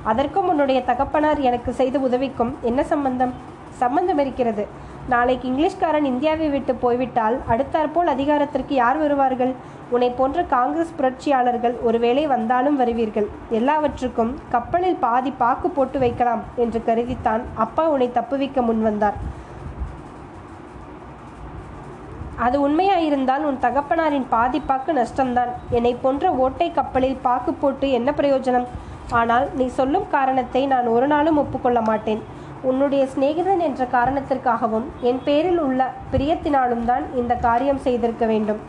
அதற்கும் 0.03 0.48
உன்னுடைய 0.48 0.83
தகப்பனார் 0.83 1.38
எனக்கு 1.38 1.72
செய்த 1.72 1.98
உதவிக்கும். 1.98 2.57
என்ன 2.62 2.85
சம்பந்தம்? 2.85 3.33
சம்பந்தம் 3.70 4.18
இருக்கிறது. 4.18 4.66
நாளைக்கு 5.09 5.47
இங்கிலீஷ்காரன் 5.51 6.09
இந்தியாவை 6.13 6.49
விட்டு 6.55 6.73
போய்விட்டால் 6.85 7.37
அடுத்தாற்போல் 7.53 8.13
அதிகாரத்திற்கு 8.15 8.75
யார் 8.75 8.99
வருவார்கள்? 8.99 9.53
உன்னை 9.95 10.11
போன்ற 10.19 10.43
காங்கிரஸ் 10.55 10.97
புரட்சியாளர்கள் 10.99 11.75
ஒருவேளை 11.89 12.25
வந்தாலும் 12.33 12.79
வருவீர்கள். 12.81 13.27
எல்லாவற்றுக்கும் 13.59 14.33
கப்பலில் 14.55 15.03
பாதி 15.05 15.31
பாக்கு 15.43 15.71
போட்டு 15.71 15.99
வைக்கலாம் 15.99 16.43
என்று 16.57 16.81
கருதித்தான் 16.89 17.45
அப்பா 17.65 17.85
உன்னை 17.95 18.09
தப்புவிக்க 18.19 18.63
முன்வந்தார் 18.69 19.19
அது 22.45 22.57
உண்மையாயிருந்தால் 22.67 23.43
உன் 23.49 23.63
தகப்பனாரின் 23.65 24.29
பாதி 24.35 24.61
பாக்கு 24.69 24.93
நஷ்டம்தான். 24.99 25.51
என்னை 25.79 25.95
போன்ற 25.95 26.31
ஓட்டை 26.45 26.69
கப்பலில் 26.79 27.19
பாக்கு 27.27 27.53
போட்டு 27.63 27.91
என்ன 27.91 28.11
பிரயோஜனம்? 28.21 28.69
ஆனால் 29.19 29.47
நீ 29.59 29.67
சொல்லும் 29.79 30.07
காரணத்தை 30.09 30.67
நான் 30.73 30.87
ஒரு 30.87 31.07
நாளும் 31.13 31.41
ஒப்புக்கொள்ள 31.43 31.81
மாட்டேன். 31.89 32.23
உன்னுடைய 32.68 33.03
சிநேகிதன் 33.12 33.62
என்ற 33.66 33.83
காரணத்திற்காகவும் 33.94 34.87
என் 35.11 35.20
பேரில் 35.27 35.61
உள்ள 35.66 35.81
பிரியத்தினாலும் 36.12 36.85
தான் 36.90 37.05
இந்த 37.20 37.35
காரியம் 37.46 37.85
செய்திருக்க 37.87 38.25
வேண்டும். 38.33 38.61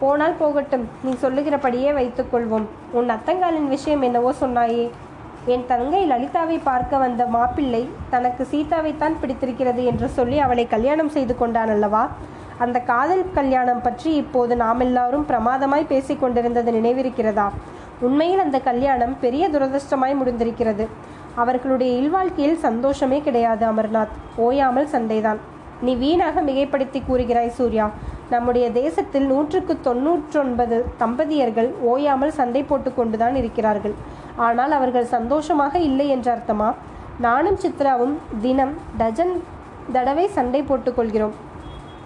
போனால் 0.00 0.36
போகட்டும் 0.40 0.84
நீ 1.04 1.12
சொல்லுகிறபடியே 1.22 1.90
வைத்துக்கொள்வோம் 1.98 2.66
உன் 2.98 3.08
அத்தங்காலின் 3.16 3.70
விஷயம் 3.74 4.02
என்னவோ 4.08 4.32
சொன்னாயே. 4.42 4.84
என் 5.54 5.66
தங்கை 5.66 6.02
லலிதாவை 6.10 6.56
பார்க்க 6.68 7.02
வந்த 7.04 7.22
மாப்பிள்ளை 7.36 7.82
தனக்கு 8.14 8.42
சீதாவைத்தான் 8.52 9.18
பிடித்திருக்கிறது 9.20 9.84
என்று 9.90 10.08
சொல்லி 10.18 10.38
அவளை 10.46 10.64
கல்யாணம் 10.74 11.12
செய்து 11.16 11.36
கொண்டான் 11.36 11.72
அல்லவா? 11.74 12.04
அந்த 12.64 12.78
காதல் 12.92 13.24
கல்யாணம் 13.38 13.84
பற்றி 13.84 14.10
இப்போது 14.22 14.54
நாம் 14.64 14.82
எல்லாரும் 14.86 15.28
பிரமாதமாய் 15.28 15.90
பேசிக் 15.92 16.22
கொண்டிருந்தது 16.22 16.72
நினைவிருக்கிறதா? 16.72 17.46
உண்மையில் 18.06 18.42
அந்த 18.44 18.58
கல்யாணம் 18.68 19.14
பெரிய 19.24 19.44
துரதிருஷ்டமாய் 19.48 20.20
முடிந்திருக்கிறது. 20.20 20.84
அவர்களுடைய 21.34 21.92
இல்வாழ்க்கையில் 22.00 22.58
சந்தோஷமே 22.58 23.20
கிடையாது 23.20 23.66
அமர்நாத். 23.66 24.14
ஓயாமல் 24.36 24.86
சண்டைதான். 24.86 25.36
நீ 25.80 25.94
வீணாக 25.94 26.42
மிகைப்படுத்தி 26.42 27.02
கூறுகிறாய் 27.08 27.48
சூர்யா. 27.48 27.90
நம்முடைய 28.30 28.70
தேசத்தில் 28.70 29.26
நூற்றுக்கு 29.26 29.78
தொன்னூற்றொன்பது 29.80 30.84
தம்பதியர்கள் 31.00 31.70
ஓயாமல் 31.80 32.30
சண்டை 32.30 32.62
போட்டு 32.62 32.94
கொண்டுதான் 32.94 33.34
இருக்கிறார்கள். 33.34 33.92
ஆனால் 34.36 34.70
அவர்கள் 34.70 35.04
சந்தோஷமாக 35.04 35.78
இல்லை 35.78 36.08
என்ற 36.08 36.38
அர்த்தமா? 36.38 36.74
நானும் 37.20 37.58
சித்ராவும் 37.58 38.14
தினம் 38.40 38.74
டஜன் 38.98 39.42
தடவை 39.92 40.28
சண்டை 40.28 40.62
போட்டுக் 40.62 40.96
கொள்கிறோம். 40.96 41.32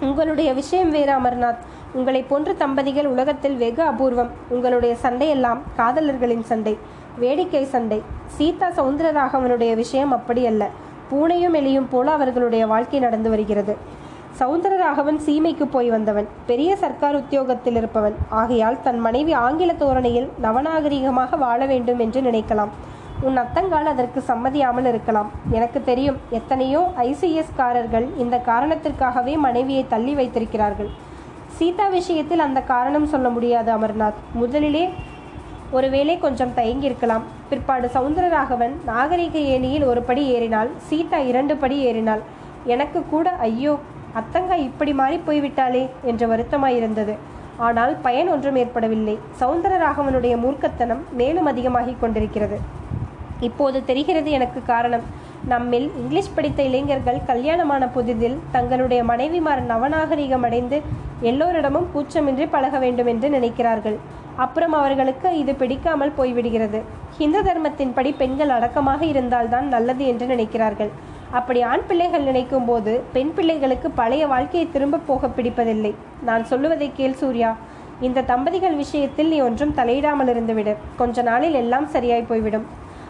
உங்களுடைய 0.00 0.52
விஷயம் 0.52 0.90
வேறு 0.90 1.12
அமர்நாத். 1.12 1.56
உங்களை 1.92 2.22
போன்ற 2.22 2.52
தம்பதிகள் 2.52 3.06
உலகத்தில் 3.06 3.56
வெகு 3.56 3.82
அபூர்வம். 3.82 4.30
உங்களுடைய 4.48 4.96
சண்டையெல்லாம் 5.02 5.58
காதலர்களின் 5.78 6.42
சண்டை. 6.42 6.78
வேடிக்கை 7.18 7.64
சண்டை. 7.64 8.02
சீதா 8.26 8.68
சவுந்தரராகவனுடைய 8.68 9.74
விஷயம் 9.74 10.12
அப்படியல்ல. 10.14 10.64
பூனையும் 11.10 11.54
எலியும் 11.54 11.86
போல 11.90 12.10
அவர்களுடைய 12.10 12.66
வாழ்க்கை 12.66 12.98
நடந்து 12.98 13.30
வருகிறது. 13.30 13.76
சவுந்தரராகவன் 14.38 15.20
சீமைக்கு 15.26 15.64
போய் 15.64 15.90
வந்தவன். 15.90 16.28
பெரிய 16.46 16.76
சர்க்கார் 16.76 17.14
உத்தியோகத்தில் 17.14 17.76
இருப்பவன். 17.76 18.14
ஆகையால் 18.28 18.82
தன் 18.82 18.98
மனைவி 18.98 19.32
ஆங்கில 19.32 19.72
தோரணையில் 19.72 20.30
நவநாகரிகமாக 20.42 21.38
வாழ 21.38 21.66
வேண்டும் 21.66 21.98
என்று 21.98 22.20
நினைக்கலாம். 22.20 22.68
உன் 23.20 23.38
அத்தங்கால் 23.38 23.86
அதற்கு 23.86 24.22
சம்மதியாமல் 24.28 24.88
இருக்கலாம். 24.88 25.30
எனக்கு 25.50 25.84
தெரியும் 25.84 26.16
எத்தனையோ 26.30 26.92
ஐசிஎஸ் 26.96 27.54
காரர்கள் 27.56 28.06
இந்த 28.18 28.42
காரணத்திற்காகவே 28.46 29.36
மனைவியை 29.36 29.84
தள்ளி 29.88 30.14
வைத்திருக்கிறார்கள். 30.14 30.88
சீதா 31.46 31.88
விஷயத்தில் 31.88 32.38
அந்த 32.38 32.60
காரணம் 32.60 33.06
சொல்ல 33.06 33.28
முடியாது 33.28 33.72
அமர்நாத். 33.72 34.20
முதலிலே 34.32 34.92
ஒருவேளை 35.76 36.14
கொஞ்சம் 36.24 36.54
தயங்கியிருக்கலாம். 36.58 37.24
பிற்பாடு 37.50 37.86
சவுந்தரராகவன் 37.96 38.74
நாகரிக 38.90 39.36
ஏணியில் 39.54 39.86
ஒரு 39.90 40.02
படி 40.08 40.22
ஏறினாள். 40.34 40.70
சீதா 40.88 41.18
இரண்டு 41.30 41.56
படி 41.62 41.76
ஏறினாள். 41.88 42.22
எனக்கு 42.74 43.00
கூட 43.12 43.28
ஐயோ 43.48 43.74
அத்தங்கா 44.20 44.56
இப்படி 44.68 44.92
மாறி 45.00 45.16
போய்விட்டாளே 45.28 45.84
என்று 46.10 46.26
வருத்தமாயிருந்தது. 46.32 47.14
ஆனால் 47.66 47.92
பயன் 48.06 48.30
ஒன்றும் 48.34 48.58
ஏற்படவில்லை. 48.62 49.16
சவுந்தரராகவனுடைய 49.40 50.34
மூர்க்கத்தனம் 50.44 51.02
மேலும் 51.20 51.50
அதிகமாகிக் 51.52 52.00
கொண்டிருக்கிறது. 52.02 52.58
இப்போது 53.48 53.78
தெரிகிறது 53.90 54.30
எனக்கு 54.38 54.60
காரணம். 54.72 55.04
நம்மில் 55.52 55.86
இங்கிலீஷ் 56.00 56.34
படித்த 56.34 56.60
இளைஞர்கள் 56.68 57.18
கல்யாணமான 57.30 57.86
புதிதில் 57.94 58.36
தங்களுடைய 58.52 59.00
மனைவிமார் 59.04 59.62
நவநாகரிகம் 59.70 60.44
அடைந்து 60.48 60.76
எல்லோரிடமும் 61.30 61.88
கூச்சமின்றி 61.94 62.46
பழக 62.54 62.78
வேண்டும் 62.84 63.10
என்று 63.12 63.28
நினைக்கிறார்கள். 63.28 63.96
அப்புறம் 64.44 64.74
அவர்களுக்கு 64.78 65.28
இது 65.40 65.52
பிடிக்காமல் 65.54 66.14
போய்விடுகிறது. 66.18 66.78
ஹிந்து 67.18 67.40
தர்மத்தின்படி 67.48 68.12
பெண்கள் 68.20 68.54
அடக்கமாக 68.56 69.04
இருந்தால்தான் 69.12 69.66
நல்லது 69.74 70.06
என்று 70.12 70.26
நினைக்கிறார்கள். 70.34 70.90
அப்படி 71.38 71.60
ஆண் 71.72 71.84
பிள்ளைகள் 71.88 72.28
நினைக்கும் 72.30 72.66
போது 72.70 72.94
பெண் 73.12 73.34
பிள்ளைகளுக்கு 73.36 73.90
பழைய 74.00 74.24
வாழ்க்கையை 74.32 74.66
திரும்ப 74.74 75.02
போக 75.10 75.30
பிடிப்பதில்லை. 75.36 75.92
நான் 76.28 76.44
சொல்லுவதை 76.52 76.88
கேள் 77.00 77.20
சூர்யா. 77.22 77.50
இந்த 78.06 78.24
தம்பதிகள் 78.30 78.76
விஷயத்தில் 78.82 79.30
நீ 79.34 79.40
ஒன்றும் 79.48 79.76
தலையிடாமல் 79.80 80.32
இருந்துவிடு. 80.34 80.74
கொஞ்ச 81.02 81.22
நாளில் 81.30 81.60
எல்லாம் 81.62 81.86
சரியாய் 81.96 82.28
போய்விடும். 82.32 82.66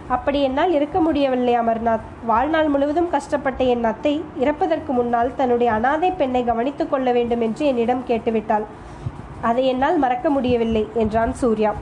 அப்படி 0.08 0.42
என்னால் 0.42 0.72
இருக்க 0.72 1.00
முடியவில்லை 1.00 1.58
அமர்நாத். 1.58 2.06
வாழ்நாள் 2.26 2.68
முழுவதும் 2.68 3.10
கஷ்டப்பட்ட 3.10 3.64
என் 3.64 3.84
அத்தை 3.84 4.24
இறப்பதற்கு 4.40 4.92
முன்னால் 4.92 5.34
தன்னுடைய 5.36 5.72
அனாதை 5.72 6.10
பெண்ணை 6.10 6.44
கவனித்துக் 6.44 6.90
கொள்ள 6.90 7.12
வேண்டும் 7.12 7.40
என்று 7.40 7.66
என்னிடம் 7.66 8.02
கேட்டுவிட்டாள். 8.06 8.64
அதை 9.40 9.66
என்னால் 9.66 9.98
மறக்க 9.98 10.30
முடியவில்லை 10.30 10.88
என்றான் 10.94 11.32
சூர்யா. 11.32 11.72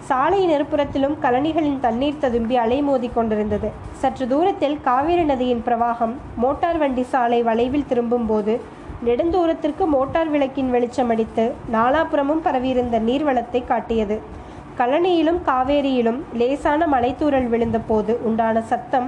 சாலையின் 0.00 0.50
இருபுறத்திலும் 0.50 1.16
கழனிகளின் 1.22 1.80
தண்ணீர் 1.80 2.18
ததும்பி 2.18 2.58
அலைமோதி 2.58 3.12
கொண்டிருந்தது. 3.12 3.70
சற்று 3.92 4.28
தூரத்தில் 4.28 4.80
காவிரி 4.82 5.22
நதியின் 5.22 5.62
பிரவாகம் 5.66 6.12
மோட்டார் 6.36 6.78
வண்டி 6.78 7.02
சாலை 7.02 7.42
வளைவில் 7.42 7.86
திரும்பும்போது 7.86 8.60
நெடுந்தூரத்திற்கு 9.04 9.86
மோட்டார் 9.86 10.28
விளக்கின் 10.28 10.70
வெளிச்சம் 10.70 11.08
அடித்து 11.08 11.54
நாலாபுறமும் 11.72 12.42
பரவியிருந்த 12.42 13.00
நீர்வளத்தை 13.00 13.64
காட்டியது. 13.64 14.44
கழனியிலும் 14.78 15.38
காவேரியிலும் 15.46 16.18
லேசான 16.32 16.86
மலைத்தூரல் 16.86 17.48
விழுந்தபோது 17.52 18.12
உண்டான 18.22 18.60
சத்தம் 18.60 19.06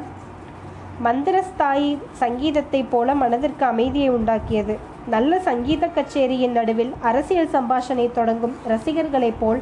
மந்திரஸ்தாயி 1.05 1.91
சங்கீதத்தைப் 2.21 2.89
போல 2.91 3.15
மனதிற்கு 3.15 3.65
அமைதியை 3.65 4.11
உண்டாக்கியது. 4.11 4.75
நல்ல 5.07 5.39
சங்கீத 5.39 5.87
கச்சேரியின் 5.87 6.53
நடுவில் 6.53 6.93
அரசியல் 7.01 7.53
சம்பாஷணை 7.53 8.13
தொடங்கும் 8.13 8.55
ரசிகர்களைப் 8.69 9.39
போல் 9.39 9.61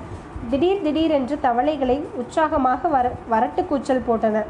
திடீர் 0.50 0.82
திடீரென்று 0.82 1.38
தவளைகளை 1.42 2.02
உற்சாகமாக 2.14 2.88
வர 2.88 3.12
வரட்டு 3.30 3.66
கூச்சல் 3.66 4.06
போட்டன. 4.08 4.44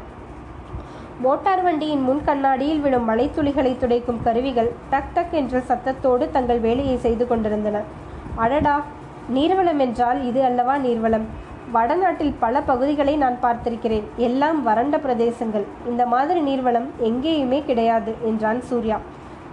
மோட்டார் 1.19 1.61
வண்டியின் 1.61 2.01
முன் 2.01 2.23
கண்ணாடியில் 2.23 2.79
விழும் 2.79 3.09
மலைத்துளிகளை 3.09 3.77
துடைக்கும் 3.77 4.23
கருவிகள் 4.23 4.71
டக் 4.89 5.13
டக் 5.13 5.33
என்ற 5.33 5.63
சத்தத்தோடு 5.69 6.31
தங்கள் 6.31 6.59
வேலையை 6.59 6.97
செய்து 6.97 7.27
கொண்டிருந்தன. 7.27 7.81
அடடா! 8.35 8.75
நீர்வளம் 9.33 9.77
என்றால் 9.77 10.25
இது 10.25 10.43
அல்லவா 10.43 10.77
நீர்வளம்? 10.77 11.25
வடநாட்டில் 11.71 12.35
பல 12.39 12.61
பகுதிகளை 12.61 13.13
நான் 13.17 13.37
பார்த்திருக்கிறேன். 13.41 14.05
எல்லாம் 14.17 14.63
வறண்ட 14.63 14.97
பிரதேசங்கள். 14.97 15.65
இந்த 15.87 16.05
மாதிரி 16.05 16.39
நீர்வளம் 16.39 16.87
எங்கேயுமே 17.03 17.59
கிடையாது 17.65 18.15
என்றான் 18.23 18.61
சூர்யா. 18.61 18.97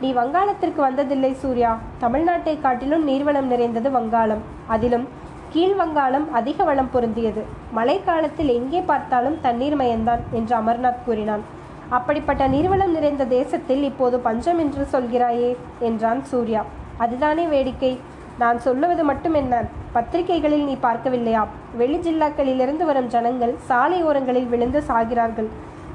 நீ 0.00 0.12
வங்காளத்திற்கு 0.14 0.80
வந்ததில்லை 0.80 1.32
சூர்யா. 1.32 1.78
தமிழ்நாட்டை 2.00 2.60
காட்டிலும் 2.60 3.08
நீர்வளம் 3.08 3.50
நிறைந்தது 3.52 3.90
வங்காளம். 3.90 4.42
அதிலும் 4.66 5.08
கீழ் 5.50 5.74
வங்காளம் 5.74 6.32
அதிக 6.32 6.64
வளம் 6.64 6.90
பொருந்தியது. 6.94 7.42
மழைக்காலத்தில் 7.76 8.52
எங்கே 8.58 8.80
பார்த்தாலும் 8.80 9.36
தண்ணீர் 9.40 9.76
மயந்தான் 9.76 10.22
என்று 10.32 10.54
அமர்நாத் 10.56 11.04
கூறினான். 11.06 11.44
அப்படிப்பட்ட 11.88 12.48
நீர்வளம் 12.48 12.94
நிறைந்த 12.96 13.24
தேசத்தில் 13.24 13.82
இப்போது 13.82 14.18
பஞ்சம் 14.18 14.58
என்று 14.58 14.86
சொல்கிறாயே 14.92 15.56
என்றான் 15.80 16.24
சூர்யா. 16.24 16.64
அதுதானே 16.96 17.44
வேடிக்கை. 17.46 17.98
நான் 18.38 18.58
சொல்லுவது 18.58 19.04
மட்டும் 19.04 19.34
என்ன? 19.34 19.64
பத்திரிகைகளில் 19.92 20.64
நீ 20.64 20.76
பார்க்கவில்லையா? 20.82 21.46
வெளி 21.76 21.96
ஜில்லாக்களிலிருந்து 21.96 22.84
வரும் 22.84 23.06
ஜனங்கள் 23.06 23.54
சாலை 23.58 24.02
ஓரங்களில் 24.02 24.46
விழுந்து 24.46 24.82
சாகிறார்கள். 24.88 25.48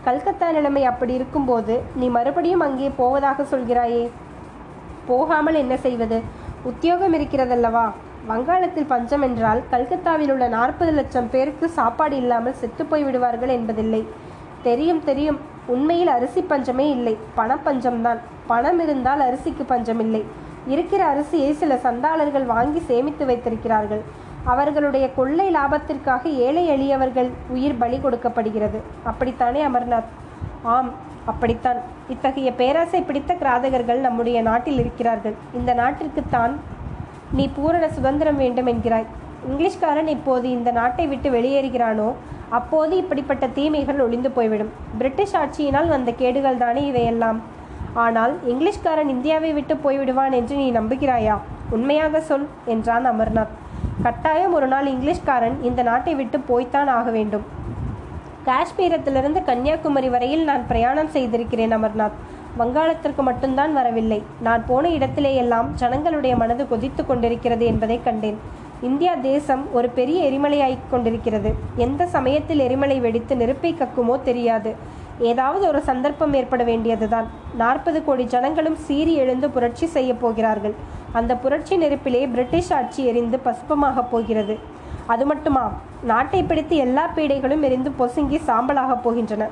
கல்கத்தா 0.04 0.52
நிலைமை 0.52 0.86
அப்படி 0.86 1.13
இருக்கும்போது 1.13 1.82
நீ 1.95 2.10
மறுபடியும் 2.10 2.60
அங்கே 2.60 2.89
போவதாக 2.89 3.43
சொல்கிறாயே? 3.43 4.10
போகாமல் 5.08 5.54
என்ன 5.54 5.78
செய்வது? 5.78 6.21
உத்தியோகம் 6.63 7.13
இருக்கிறதல்லவா? 7.13 7.91
வங்காளத்தில் 8.28 8.86
பஞ்சம் 8.86 9.21
என்றால் 9.21 9.63
கல்கத்தாவில் 9.69 10.32
உள்ள 10.32 10.47
நாற்பது 10.47 10.91
லட்சம் 10.91 11.30
பேருக்கு 11.30 11.69
சாப்பாடு 11.69 12.15
இல்லாமல் 12.15 12.54
செத்துப்போய் 12.54 13.04
விடுவார்கள் 13.04 13.49
என்பதில்லை. 13.49 14.08
தெரியும் 14.63 15.04
தெரியும். 15.04 15.39
உண்மையில் 15.67 16.08
அரிசி 16.08 16.41
பஞ்சமே 16.41 16.89
இல்லை. 16.89 17.17
பணப்பஞ்சம்தான். 17.38 18.17
பணம் 18.47 18.80
இருந்தால் 18.80 19.19
அரிசிக்கு 19.19 19.63
பஞ்சம் 19.67 19.99
இல்லை 19.99 20.47
இருக்கிற 20.73 21.01
அரிசியை 21.12 21.51
சில 21.62 21.75
சந்தாளர்கள் 21.86 22.45
வாங்கி 22.53 22.82
சேமித்து 22.89 23.25
வைத்திருக்கிறார்கள். 23.25 24.01
அவர்களுடைய 24.43 25.05
கொள்ளை 25.17 25.47
லாபத்திற்காக 25.58 26.23
ஏழை 26.45 26.63
எளியவர்கள் 26.65 27.29
உயிர் 27.49 27.79
பலி 27.82 27.97
கொடுக்கப்படுகிறது. 27.99 28.79
அப்படித்தானே 29.03 29.62
அமர்நாத்? 29.67 30.10
ஆம் 30.75 30.91
அப்படித்தான். 31.25 31.79
இத்தகைய 32.13 32.49
பேராசை 32.53 33.01
பிடித்த 33.01 33.34
கிராதகர்கள் 33.34 33.99
நம்முடைய 34.08 34.38
நாட்டில் 34.41 34.79
இருக்கிறார்கள். 34.84 35.36
இந்த 35.53 35.73
நாட்டிற்குத்தான் 35.82 36.53
நீ 37.38 37.45
பூரண 37.55 37.86
சுதந்திரம் 37.97 38.39
வேண்டும் 38.43 38.69
என்கிறாய். 38.73 39.08
இங்கிலீஷ்காரன் 39.49 40.10
இப்போது 40.17 40.49
இந்த 40.49 40.69
நாட்டை 40.71 41.08
விட்டு 41.08 41.29
வெளியேறுகிறானோ 41.36 42.10
அப்போது 42.58 42.93
இப்படிப்பட்ட 42.97 43.45
தீமைகள் 43.58 43.99
ஒளிந்து 43.99 44.29
போய்விடும். 44.38 44.71
பிரிட்டிஷ் 44.97 45.36
ஆட்சியினால் 45.41 45.93
வந்த 45.95 46.12
கேடுகள் 46.21 46.62
தானே 46.63 46.84
இவையெல்லாம். 46.86 47.39
ஆனால் 48.05 48.33
இங்கிலீஷ்காரன் 48.51 49.13
இந்தியாவை 49.15 49.51
விட்டு 49.57 49.75
போய்விடுவான் 49.83 50.33
என்று 50.39 50.55
நீ 50.62 50.67
நம்புகிறாயா? 50.71 51.35
உண்மையாக 51.75 52.21
சொல் 52.29 52.47
என்றான் 52.73 53.07
அமர்நாத். 53.12 53.53
கட்டாயம் 54.05 54.53
ஒரு 54.57 54.67
நாள் 54.73 54.88
இங்கிலீஷ்காரன் 54.91 55.57
இந்த 55.62 55.81
நாட்டை 55.89 56.13
விட்டு 56.19 56.39
போய்த்தான் 56.49 56.89
ஆக 56.97 57.09
வேண்டும். 57.17 57.45
காஷ்மீரத்திலிருந்து 58.49 59.39
கன்னியாகுமரி 59.49 60.09
வரையில் 60.09 60.43
நான் 60.49 60.67
பிரயாணம் 60.67 61.13
செய்திருக்கிறேன் 61.15 61.75
அமர்நாத். 61.77 62.15
வங்காளத்திற்கு 62.59 63.21
மட்டும்தான் 63.29 63.73
வரவில்லை. 63.79 64.19
நான் 64.47 64.63
போன 64.69 64.88
இடத்திலேயெல்லாம் 64.97 65.67
ஜனங்களுடைய 65.81 66.35
மனது 66.41 66.63
கொதித்து 66.71 67.03
கொண்டிருக்கிறது 67.05 67.65
என்பதை 67.71 67.97
கண்டேன். 68.07 68.39
இந்தியா 68.88 69.13
தேசம் 69.27 69.63
ஒரு 69.77 69.88
பெரிய 69.97 70.19
எரிமலையாகிக் 70.29 70.91
கொண்டிருக்கிறது. 70.91 71.49
எந்த 71.85 72.01
சமயத்தில் 72.15 72.63
எரிமலை 72.67 72.97
வெடித்து 73.05 73.33
நெருப்பை 73.41 73.71
கக்குமோ 73.73 74.15
தெரியாது. 74.29 74.71
ஏதாவது 75.19 75.67
ஒரு 75.67 75.82
சந்தர்ப்பம் 75.82 76.34
ஏற்பட 76.34 76.63
வேண்டியதுதான். 76.63 77.27
நாற்பது 77.58 78.03
கோடி 78.03 78.23
ஜனங்களும் 78.23 78.75
சீறி 78.75 79.13
எழுந்து 79.13 79.49
புரட்சி 79.49 79.86
செய்ய 79.86 80.13
போகிறார்கள். 80.13 80.73
அந்த 81.12 81.36
புரட்சி 81.36 81.77
நெருப்பிலே 81.77 82.27
பிரிட்டிஷ் 82.27 82.73
ஆட்சி 82.73 83.05
எரிந்து 83.05 83.39
பஸ்பமாகப் 83.45 84.10
போகிறது. 84.12 84.58
அது 85.05 85.25
மட்டுமா? 85.25 85.71
நாட்டை 86.03 86.43
பிடித்து 86.43 86.75
எல்லா 86.75 87.10
பீடைகளும் 87.15 87.62
எரிந்து 87.62 87.91
பொசுங்கி 87.99 88.39
சாம்பலாகப் 88.47 89.10
போகின்றன. 89.10 89.47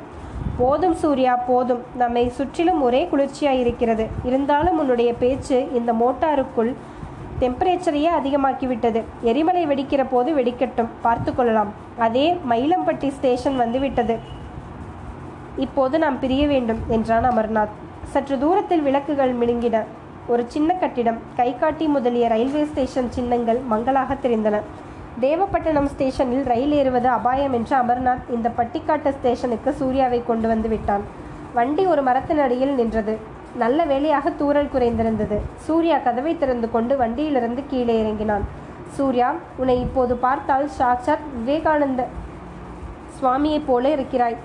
போதும் 0.58 0.94
சூர்யா 0.94 1.36
போதும். 1.36 1.82
நம்மை 1.96 2.30
சுற்றிலும் 2.30 2.82
ஒரே 2.82 3.08
குளிர்ச்சியாக 3.08 3.58
இருக்கிறது 3.58 4.08
இருந்தாலும் 4.24 4.80
உன்னுடைய 4.80 5.14
பேச்சு 5.14 5.68
இந்த 5.74 5.94
மோட்டாருக்குள் 5.94 6.74
டெம்பரேச்சரையே 7.40 8.10
அதிகமாக்கிவிட்டது. 8.24 9.04
எரிமலை 9.22 9.68
வெடிக்கிற 9.68 10.06
போது 10.10 10.36
வெடிக்கட்டும். 10.36 10.88
பார்த்து 11.02 11.36
கொள்ளலாம். 11.36 11.68
அதே 11.98 12.40
மயிலம்பட்டி 12.50 13.08
ஸ்டேஷன் 13.08 13.56
வந்துவிட்டது. 13.56 14.18
இப்போது 15.58 16.00
நாம் 16.00 16.20
பிரிய 16.20 16.48
வேண்டும் 16.48 16.82
என்றான் 16.88 17.24
அமர்நாத். 17.24 17.76
சற்று 18.04 18.40
தூரத்தில் 18.40 18.82
விளக்குகள் 18.82 19.38
மினுங்கின. 19.38 19.84
ஒரு 20.28 20.44
சின்ன 20.48 20.74
கட்டிடம் 20.74 21.18
கைகாட்டி 21.36 21.88
முதலிய 21.88 22.28
ரயில்வே 22.28 22.66
ஸ்டேஷன் 22.66 23.12
சின்னங்கள் 23.12 23.60
மங்களாக 23.60 24.14
தெரிந்தன. 24.14 24.60
தேவப்பட்டினம் 25.22 25.86
ஸ்டேஷனில் 25.86 26.44
ரயில் 26.44 26.72
ஏறுவது 26.72 27.08
அபாயம் 27.08 27.54
என்று 27.54 27.78
அமர்நாத் 27.78 28.30
இந்த 28.30 28.52
பட்டிக்காட்டு 28.58 29.12
ஸ்டேஷனுக்கு 29.12 29.74
சூர்யாவை 29.74 30.24
கொண்டு 30.28 30.48
வந்து 30.48 30.70
விட்டான். 30.70 31.02
வண்டி 31.54 31.86
ஒரு 31.86 32.02
மரத்தின் 32.02 32.40
அடியில் 32.40 32.76
நின்றது. 32.76 33.18
நல்ல 33.56 33.84
வேலையாக 33.84 34.30
தூறல் 34.30 34.72
குறைந்திருந்தது. 34.74 35.38
சூர்யா 35.56 35.98
கதவை 35.98 36.38
திறந்து 36.38 36.72
கொண்டு 36.72 36.98
வண்டியிலிருந்து 36.98 37.64
கீழே 37.68 38.00
இறங்கினான். 38.00 38.46
சூர்யா 38.90 39.34
உன்னை 39.58 39.82
இப்போது 39.82 40.16
பார்த்தால் 40.16 40.68
சாட்சாத் 40.68 41.26
விவேகானந்த 41.38 42.06
சுவாமியைப் 43.22 43.68
போல 43.68 43.90
இருக்கிறாய். 43.90 44.36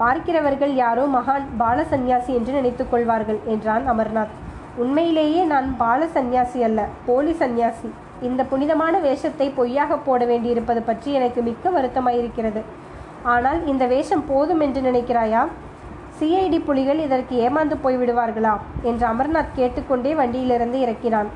பார்க்கிறவர்கள் 0.00 0.72
யாரோ 0.74 1.04
மகான் 1.14 1.46
பால 1.56 1.78
சந்நியாசி 1.84 2.30
என்று 2.34 2.52
நினைத்துக் 2.52 2.90
கொள்வார்கள் 2.90 3.40
என்றான் 3.44 3.84
அமர்நாத். 3.92 4.34
உண்மையிலேயே 4.76 5.42
நான் 5.44 5.68
பால 5.76 6.06
சந்நியாசி 6.06 6.62
அல்ல 6.62 6.80
போலி 7.06 7.32
சந்நியாசி. 7.32 7.88
இந்த 8.22 8.44
புனிதமான 8.44 8.94
வேஷத்தை 8.98 9.46
பொய்யாக 9.50 9.96
போட 9.96 10.24
வேண்டியிருப்பது 10.24 10.80
பற்றி 10.82 11.10
எனக்கு 11.12 11.42
மிக்க 11.42 11.70
வருத்தமாயிருக்கிறது. 11.70 12.62
ஆனால் 13.22 13.60
இந்த 13.66 13.86
வேஷம் 13.86 14.24
போதும் 14.26 14.60
என்று 14.60 14.80
நினைக்கிறாயா? 14.80 15.42
சிஐடி 16.18 16.58
புலிகள் 16.64 16.98
இதற்கு 16.98 17.34
ஏமாந்து 17.46 17.76
போய்விடுவார்களா? 17.84 18.54
என்று 18.82 19.04
அமர்நாத் 19.06 19.54
கேட்டுக்கொண்டே 19.54 20.14
வண்டியிலிருந்து 20.14 20.80
இறக்கினான். 20.80 21.30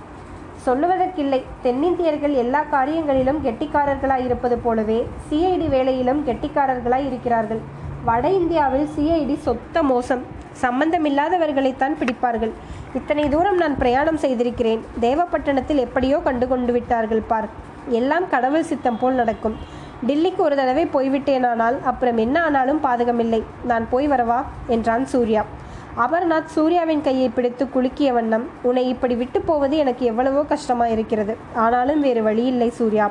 சொல்லுவதற்கில்லை 0.66 1.38
தென்னிந்தியர்கள் 1.62 2.34
எல்லா 2.42 2.60
காரியங்களிலும் 2.72 3.40
கெட்டிக்காரர்களாய் 3.46 4.24
இருப்பது 4.24 4.56
போலவே 4.58 5.00
சிஐடி 5.28 5.66
வேலையிலும் 5.68 6.20
கெட்டிக்காரர்களாய் 6.26 7.06
இருக்கிறார்கள் 7.10 7.62
வட 8.06 8.30
இந்தியாவில் 8.38 8.88
சிஐடி 8.94 9.34
சொத்த 9.44 9.82
மோசம். 9.90 10.22
சம்பந்தமில்லாதவர்களைத்தான் 10.62 11.94
பிடிப்பார்கள். 12.00 12.50
இத்தனை 12.98 13.28
தூரம் 13.28 13.58
நான் 13.62 13.76
பிரயாணம் 13.80 14.18
செய்திருக்கிறேன். 14.22 14.80
தேவப்பட்டணத்தில் 15.04 15.80
எப்படியோ 15.84 16.16
கண்டு 16.26 16.46
கொண்டு 16.48 16.72
விட்டார்கள் 16.72 17.22
பார். 17.30 17.48
எல்லாம் 17.98 18.26
கடவுள் 18.34 18.66
சித்தம் 18.70 18.98
போல் 19.00 19.18
நடக்கும். 19.20 19.56
டில்லிக்கு 20.08 20.42
ஒரு 20.46 20.56
தடவை 20.60 20.84
போய்விட்டேனானால் 20.94 21.76
அப்புறம் 21.90 22.18
என்ன 22.24 22.36
ஆனாலும் 22.46 22.80
பாதகமில்லை. 22.86 23.40
நான் 23.70 23.86
போய் 23.92 24.08
வரவா? 24.08 24.40
என்றான் 24.66 25.06
சூர்யா. 25.12 25.44
அமர்நாத் 26.04 26.52
சூர்யாவின் 26.56 27.04
கையை 27.06 27.28
பிடித்து 27.28 27.66
குலுக்கிய 27.74 28.12
வண்ணம் 28.12 28.44
உன்னை 28.62 28.84
இப்படி 28.88 29.14
விட்டு 29.14 29.40
போவது 29.40 29.76
எனக்கு 29.76 30.04
எவ்வளவோ 30.06 30.42
கஷ்டமா 30.52 30.88
இருக்கிறது 30.94 31.36
ஆனாலும் 31.66 32.00
வேறு 32.00 32.22
வழியில்லை 32.28 32.68
சூர்யா. 32.80 33.06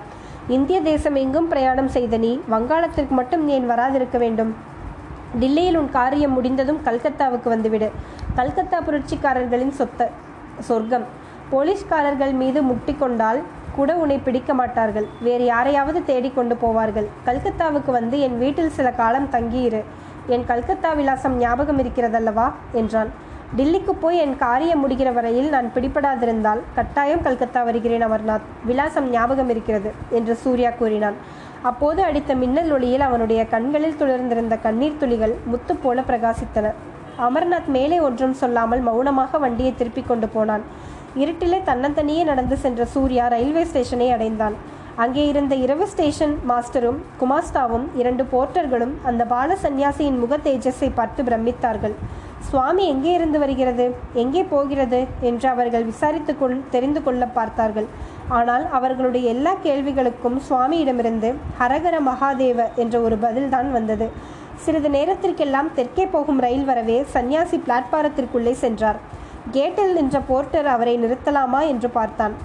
இந்திய 0.57 0.77
தேசம் 0.89 1.17
எங்கும் 1.23 1.47
பிரயாணம் 1.47 1.91
செய்த 1.97 2.17
நீ 2.17 2.31
வங்காளத்திற்கு 2.53 3.15
மட்டும் 3.21 3.45
ஏன் 3.47 3.69
வராதிருக்க 3.69 4.17
வேண்டும்? 4.25 4.53
டில்லியில் 5.39 5.77
உன் 5.77 5.89
காரியம் 5.89 6.31
முடிந்ததும் 6.31 6.81
கல்கத்தாவுக்கு 6.85 7.49
வந்துவிடு. 7.49 7.91
கல்கத்தா 8.35 8.81
புரட்சிக்காரர்களின் 8.81 9.73
சொத்த 9.77 10.07
சொர்க்கம். 10.59 11.03
போலீஸ்காரர்கள் 11.49 12.31
மீது 12.31 12.61
முட்டிக்கொண்டால் 12.61 13.41
கூட 13.75 13.95
உன்னை 13.95 14.17
பிடிக்க 14.17 14.53
மாட்டார்கள். 14.53 15.05
வேறு 15.21 15.45
யாரையாவது 15.45 16.05
தேடிக்கொண்டு 16.05 16.57
போவார்கள். 16.61 17.05
கல்கத்தாவுக்கு 17.25 17.91
வந்து 17.91 18.19
என் 18.19 18.37
வீட்டில் 18.37 18.69
சில 18.69 18.91
காலம் 18.91 19.29
தங்கியிரு. 19.31 19.83
என் 20.27 20.45
கல்கத்தா 20.45 20.93
விலாசம் 20.93 21.37
ஞாபகம் 21.37 21.79
இருக்கிறதல்லவா? 21.79 22.51
என்றான். 22.71 23.31
டில்லிக்கு 23.57 23.91
போய் 23.91 24.17
என் 24.17 24.37
காரியம் 24.37 24.89
முடிகிற 24.89 25.13
வரையில் 25.13 25.49
நான் 25.49 25.71
பிடிபடாதிருந்தால் 25.75 26.59
கட்டாயம் 26.75 27.21
கல்கத்தா 27.21 27.63
வருகிறேன் 27.63 28.07
அமர்நாத். 28.07 28.45
விலாசம் 28.65 29.09
ஞாபகம் 29.09 29.49
இருக்கிறது 29.49 29.91
என்று 30.09 30.35
சூர்யா 30.35 30.69
கூறினான். 30.69 31.13
அப்போது 31.69 31.99
அடித்த 32.03 32.31
மின்னல் 32.41 32.71
ஒளியில் 32.75 33.05
அவனுடைய 33.07 33.41
கண்களில் 33.53 33.99
துளிர்ந்திருந்த 33.99 34.55
கண்ணீர் 34.65 34.99
துளிகள் 35.01 35.35
முத்து 35.51 35.73
போல 35.83 36.01
பிரகாசித்தன. 36.01 36.69
அமர்நாத் 37.27 37.69
மேலே 37.75 37.97
ஒன்றும் 37.99 38.35
சொல்லாமல் 38.41 38.81
மௌனமாக 38.87 39.39
வண்டியை 39.43 39.73
திருப்பிக் 39.75 40.07
கொண்டு 40.07 40.27
போனான். 40.27 40.63
இருட்டிலே 41.23 41.59
தன்னந்தனியே 41.69 42.23
நடந்து 42.31 42.55
சென்ற 42.63 42.85
சூர்யா 42.93 43.27
ரயில்வே 43.27 43.63
ஸ்டேஷனை 43.63 44.07
அடைந்தான். 44.11 44.55
அங்கே 45.03 45.23
இருந்த 45.27 45.53
இரவு 45.65 45.85
ஸ்டேஷன் 45.87 46.35
மாஸ்டரும் 46.49 46.99
குமாஸ்தாவும் 47.21 47.85
இரண்டு 48.01 48.23
போர்ட்டர்களும் 48.31 48.93
அந்த 49.09 49.23
பால 49.33 49.55
சந்நியாசியின் 49.63 50.19
முக 50.23 50.37
தேஜஸை 50.47 50.89
பார்த்து 50.95 51.23
பிரமித்தார்கள். 51.23 51.95
சுவாமி 52.49 52.83
எங்கே 52.93 53.11
இருந்து 53.13 53.37
வருகிறது? 53.39 53.85
எங்கே 54.13 54.41
போகிறது? 54.43 54.99
என்று 55.29 55.47
அவர்கள் 55.49 55.85
விசாரித்து 55.91 56.33
கொள் 56.37 56.55
தெரிந்து 56.69 56.99
கொள்ள 57.03 57.23
பார்த்தார்கள். 57.37 57.87
ஆனால் 58.37 58.65
அவர்களுடைய 58.77 59.25
எல்லா 59.33 59.53
கேள்விகளுக்கும் 59.65 60.37
சுவாமியிடமிருந்து 60.47 61.29
ஹரகர 61.59 61.95
மகாதேவ 62.09 62.59
என்ற 62.83 62.95
ஒரு 62.99 63.17
பதில்தான் 63.25 63.69
வந்தது. 63.77 64.07
சிறிது 64.63 64.89
நேரத்திற்கெல்லாம் 64.89 65.69
தெற்கே 65.77 66.05
போகும் 66.05 66.41
ரயில் 66.45 66.67
வரவே 66.71 66.97
சந்நியாசி 67.15 67.57
பிளாட்பாரத்திற்குள்ளே 67.67 68.53
சென்றார். 68.63 68.99
கேட்டில் 69.55 69.95
நின்ற 69.99 70.17
போர்ட்டர் 70.29 70.69
அவரை 70.75 70.95
நிறுத்தலாமா 71.03 71.61
என்று 71.71 71.89
பார்த்தான். 71.99 72.35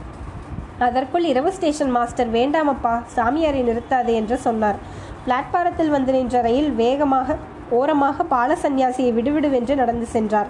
அதற்குள் 0.87 1.25
இரவு 1.33 1.51
ஸ்டேஷன் 1.53 1.93
மாஸ்டர் 1.97 2.33
வேண்டாமப்பா 2.39 2.95
சாமியாரை 3.17 3.63
நிறுத்தாதே 3.69 4.13
என்று 4.23 4.37
சொன்னார். 4.47 4.79
பிளாட்பாரத்தில் 5.25 5.95
வந்து 5.95 6.13
நின்ற 6.17 6.41
ரயில் 6.49 6.73
வேகமாக 6.83 7.37
ஓரமாக 7.71 8.25
பால 8.25 8.57
சந்நியாசியை 8.63 9.13
விடுவிடுவென்று 9.13 9.75
நடந்து 9.75 10.07
சென்றார். 10.07 10.47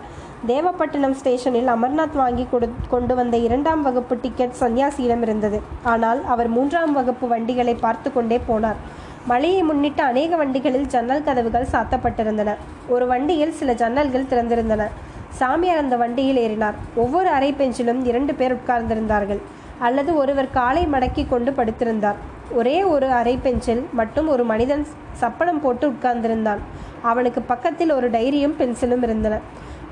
தேவப்பட்டினம் 0.47 1.11
ஸ்டேஷனில் 1.11 1.67
அமர்நாத் 1.67 2.15
வாங்கி 2.15 2.47
கொடு 2.51 2.71
கொண்டு 2.89 3.15
வந்த 3.15 3.37
இரண்டாம் 3.37 3.83
வகுப்பு 3.83 4.19
டிக்கெட் 4.21 4.61
சந்நியாசியிடம் 4.61 5.23
இருந்தது. 5.23 5.61
ஆனால் 5.83 6.25
அவர் 6.25 6.49
மூன்றாம் 6.49 6.93
வகுப்பு 6.93 7.29
வண்டிகளை 7.29 7.75
பார்த்து 7.75 8.13
கொண்டே 8.13 8.41
போனார். 8.49 8.81
மழையை 9.27 9.63
முன்னிட்டு 9.63 10.03
அநேக 10.03 10.37
வண்டிகளில் 10.37 10.87
ஜன்னல் 10.87 11.25
கதவுகள் 11.25 11.67
சாத்தப்பட்டிருந்தன. 11.73 12.57
ஒரு 12.89 13.07
வண்டியில் 13.07 13.53
சில 13.53 13.73
ஜன்னல்கள் 13.73 14.31
திறந்திருந்தன. 14.31 14.85
சாமியார் 15.31 15.77
அந்த 15.77 15.97
வண்டியில் 15.97 16.37
ஏறினார். 16.37 16.77
ஒவ்வொரு 16.95 17.29
அரை 17.29 17.53
பெஞ்சிலும் 17.53 18.05
இரண்டு 18.05 18.35
பேர் 18.35 18.57
உட்கார்ந்திருந்தார்கள். 18.57 19.39
அல்லது 19.79 20.11
ஒருவர் 20.17 20.51
காலை 20.51 20.85
மடக்கி 20.87 21.25
கொண்டு 21.29 21.51
படுத்திருந்தார். 21.51 22.19
ஒரே 22.53 22.77
ஒரு 22.83 23.07
அரை 23.11 23.35
பெஞ்சில் 23.43 23.83
மட்டும் 23.93 24.29
ஒரு 24.29 24.45
மனிதன் 24.45 24.85
சப்பனம் 25.21 25.61
போட்டு 25.63 25.87
உட்கார்ந்திருந்தான். 25.91 26.61
அவனுக்கு 27.03 27.41
பக்கத்தில் 27.43 27.93
ஒரு 27.93 28.11
டைரியும் 28.11 28.57
பென்சிலும் 28.61 29.03
இருந்தன. 29.03 29.39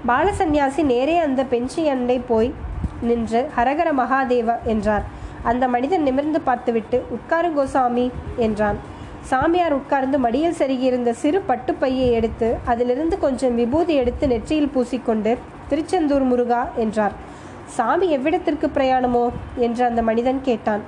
பாலசந்நியாசி 0.09 0.83
நேரே 0.85 1.17
அந்த 1.19 1.45
பெஞ்சி 1.45 1.83
அண்டை 1.89 2.19
போய் 2.29 2.51
நின்று 3.09 3.41
ஹரகர 3.57 3.89
மகாதேவ 4.01 4.51
என்றார். 4.65 5.05
அந்த 5.43 5.65
மனிதன் 5.69 6.03
நிமிர்ந்து 6.03 6.41
பார்த்துவிட்டு 6.41 6.99
உட்காருங்கோ 7.17 7.65
சாமி 7.65 8.07
என்றான். 8.37 8.79
சாமியார் 9.31 9.73
உட்கார்ந்து 9.73 10.19
மடியில் 10.19 10.59
செருகியிருந்த 10.59 11.11
சிறு 11.23 11.39
பட்டுப்பையை 11.49 12.09
எடுத்து 12.19 12.49
அதிலிருந்து 12.65 13.19
கொஞ்சம் 13.19 13.55
விபூதி 13.55 13.95
எடுத்து 13.95 14.27
நெற்றியில் 14.27 14.73
பூசிக்கொண்டு 14.75 15.33
திருச்செந்தூர் 15.69 16.27
முருகா 16.31 16.63
என்றார். 16.77 17.15
சாமி 17.67 18.17
எவ்விடத்திற்கு 18.17 18.71
பிரயாணமோ? 18.75 19.29
என்று 19.57 19.85
அந்த 19.85 20.03
மனிதன் 20.03 20.41
கேட்டான். 20.43 20.81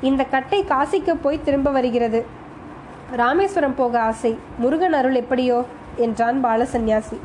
இந்த 0.00 0.24
கட்டை 0.24 0.64
காசிக்கு 0.64 1.14
போய் 1.14 1.42
திரும்ப 1.44 1.70
வருகிறது. 1.70 2.26
ராமேஸ்வரம் 3.12 3.74
போக 3.74 4.00
ஆசை. 4.00 4.38
முருகன் 4.58 4.92
அருள் 4.92 5.14
எப்படியோ? 5.14 5.64
என்றான் 5.96 6.44
பாலசன்யாசி 6.44 7.18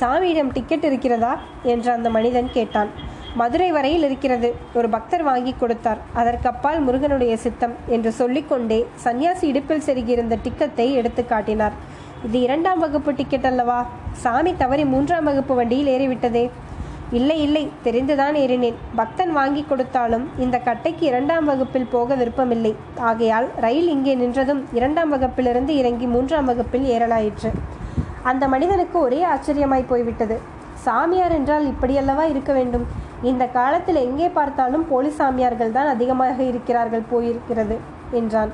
சாமியிடம் 0.00 0.52
டிக்கெட் 0.52 0.84
இருக்கிறதா? 0.84 1.38
என்று 1.62 1.92
அந்த 1.92 2.10
மனிதன் 2.10 2.48
கேட்டான். 2.52 2.88
மதுரை 3.34 3.70
வரையில் 3.70 4.02
இருக்கிறது. 4.02 4.54
ஒரு 4.74 4.88
பக்தர் 4.88 5.22
வாங்கி 5.22 5.54
கொடுத்தார். 5.58 5.98
அதற்கப்பால் 6.12 6.80
முருகனுடைய 6.80 7.36
சித்தம் 7.36 7.74
என்று 7.86 8.12
சொல்லிக்கொண்டே 8.12 8.86
சந்நியாசி 8.94 9.46
இடுப்பில் 9.46 9.82
செருகியிருந்த 9.86 10.38
டிக்கெட்டை 10.44 10.92
எடுத்து 10.92 11.26
காட்டினார். 11.26 11.72
இது 12.24 12.40
இரண்டாம் 12.40 12.78
வகுப்பு 12.78 13.14
டிக்கெட் 13.14 13.46
அல்லவா? 13.46 13.86
சாமி 14.12 14.56
தவறி 14.56 14.84
மூன்றாம் 14.84 15.24
வகுப்பு 15.24 15.54
வண்டியில் 15.54 15.98
ஏறிவிட்டதே. 15.98 16.50
இல்லை 17.12 17.36
இல்லை 17.42 17.62
தெரிந்துதான் 17.84 18.36
ஏறினேன். 18.42 18.78
பக்தன் 18.96 19.32
வாங்கி 19.32 19.62
கொடுத்தாலும் 19.62 20.24
இந்த 20.38 20.56
கட்டைக்கு 20.58 21.00
இரண்டாம் 21.00 21.44
வகுப்பில் 21.44 21.88
போக 21.92 22.14
விருப்பமில்லை. 22.14 22.76
ஆகையால் 23.10 23.46
ரயில் 23.64 23.88
இங்கே 23.88 24.14
நின்றதும் 24.16 24.62
இரண்டாம் 24.72 25.12
வகுப்பிலிருந்து 25.14 25.68
இறங்கி 25.68 26.06
மூன்றாம் 26.06 26.44
வகுப்பில் 26.44 26.86
ஏறலாயிற்று. 26.94 27.52
அந்த 28.22 28.48
மனிதனுக்கு 28.48 28.98
ஒரே 28.98 29.24
ஆச்சரியமாய் 29.24 29.90
போய்விட்டது. 29.90 30.38
சாமியார் 30.84 31.34
என்றால் 31.38 31.64
இப்படியல்லவா 31.72 32.24
இருக்க 32.32 32.52
வேண்டும்? 32.52 32.86
இந்த 33.22 33.44
காலத்தில் 33.46 34.04
எங்கே 34.08 34.28
பார்த்தாலும் 34.28 34.88
போலி 34.88 35.10
சாமியார்கள் 35.10 35.72
தான் 35.72 35.92
அதிகமாக 35.94 36.42
இருக்கிறார்கள் 36.42 37.08
போயிருக்கிறது 37.12 37.76
என்றான். 38.12 38.52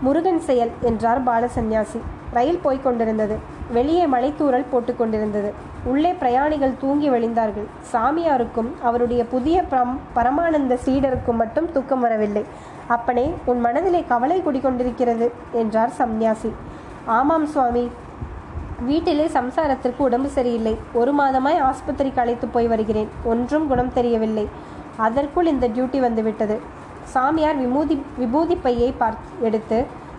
முருகன் 0.00 0.40
செயல் 0.40 0.72
என்றார் 0.82 1.20
பாலசன்யாசி 1.28 2.00
ரயில் 2.36 2.62
போய்க் 2.62 2.84
கொண்டிருந்தது. 2.84 3.36
வெளியே 3.72 4.04
போட்டு 4.06 4.64
போட்டுக்கொண்டிருந்தது 4.72 5.50
உள்ளே 5.84 6.12
பிரயாணிகள் 6.12 6.78
தூங்கி 6.80 7.08
வழிந்தார்கள். 7.10 7.66
சாமியாருக்கும் 7.92 8.70
அவருடைய 8.82 9.22
புதிய 9.24 9.64
பரம் 9.70 9.94
பரமானந்த 10.16 10.78
சீடருக்கும் 10.84 11.40
மட்டும் 11.42 11.68
தூக்கம் 11.72 12.04
வரவில்லை. 12.06 12.44
அப்பனே 12.86 13.26
உன் 13.44 13.60
மனதிலே 13.60 14.00
கவலை 14.08 14.38
குடிக்கொண்டிருக்கிறது 14.40 15.28
என்றார் 15.52 15.96
சந்நியாசி. 16.00 16.52
ஆமாம் 17.18 17.46
சுவாமி. 17.46 17.84
வீட்டிலே 18.86 19.26
சம்சாரத்திற்கு 19.34 20.02
உடம்பு 20.06 20.28
சரியில்லை. 20.28 20.74
ஒரு 20.92 21.12
மாதமாய் 21.14 21.62
ஆஸ்பத்திரிக்கு 21.68 22.22
அழைத்து 22.24 22.46
போய் 22.46 22.66
வருகிறேன். 22.72 23.08
ஒன்றும் 23.24 23.68
குணம் 23.68 23.94
தெரியவில்லை. 23.98 24.46
அதற்குள் 24.96 25.52
இந்த 25.52 25.66
டியூட்டி 25.68 26.00
வந்துவிட்டது. 26.00 26.56
சாமியார் 27.14 27.56
விமூதி 27.56 27.96
விபூதி 28.18 28.56
பையை 28.56 28.90
பார்த்து 28.92 29.28
எடுத்து 29.48 29.78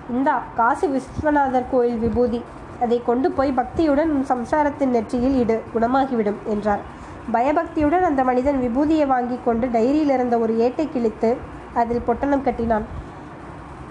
இந்தா 0.10 0.44
காசி 0.56 0.88
விஸ்வநாதர் 0.88 1.72
கோயில் 1.72 1.98
விபூதி. 1.98 2.44
அதை 2.82 3.02
கொண்டு 3.06 3.32
போய் 3.32 3.52
பக்தியுடன் 3.52 4.12
உன் 4.16 4.26
சம்சாரத்தின் 4.30 4.94
நெற்றியில் 4.96 5.40
இடு 5.40 5.64
குணமாகிவிடும் 5.74 6.40
என்றார். 6.46 6.80
பயபக்தியுடன் 7.32 8.04
அந்த 8.04 8.24
மனிதன் 8.24 8.60
விபூதியை 8.66 9.08
வாங்கி 9.08 9.40
கொண்டு 9.46 9.68
டைரியில் 9.68 10.14
இருந்த 10.14 10.38
ஒரு 10.38 10.54
ஏட்டை 10.58 10.90
கிழித்து 10.90 11.38
அதில் 11.74 12.06
பொட்டணம் 12.08 12.44
கட்டினான். 12.44 12.86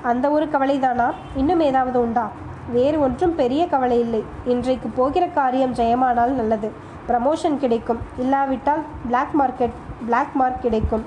அந்த 0.03 0.31
ஒரு 0.31 0.47
கவலைதானா? 0.47 1.13
இன்னும் 1.35 1.61
ஏதாவது 1.61 2.01
உண்டா? 2.01 2.31
வேறு 2.73 3.01
ஒன்றும் 3.01 3.35
பெரிய 3.35 3.67
கவலை 3.67 4.01
இல்லை. 4.01 4.25
இன்றைக்கு 4.45 4.89
போகிற 4.89 5.27
காரியம் 5.27 5.75
ஜெயமானால் 5.75 6.39
நல்லது. 6.41 6.73
ப்ரமோஷன் 7.09 7.57
கிடைக்கும். 7.57 7.99
இல்லாவிட்டால் 8.19 8.83
பிளாக் 9.07 9.35
மார்க்கெட் 9.39 9.77
பிளாக் 10.05 10.35
மார்க் 10.35 10.63
கிடைக்கும். 10.63 11.05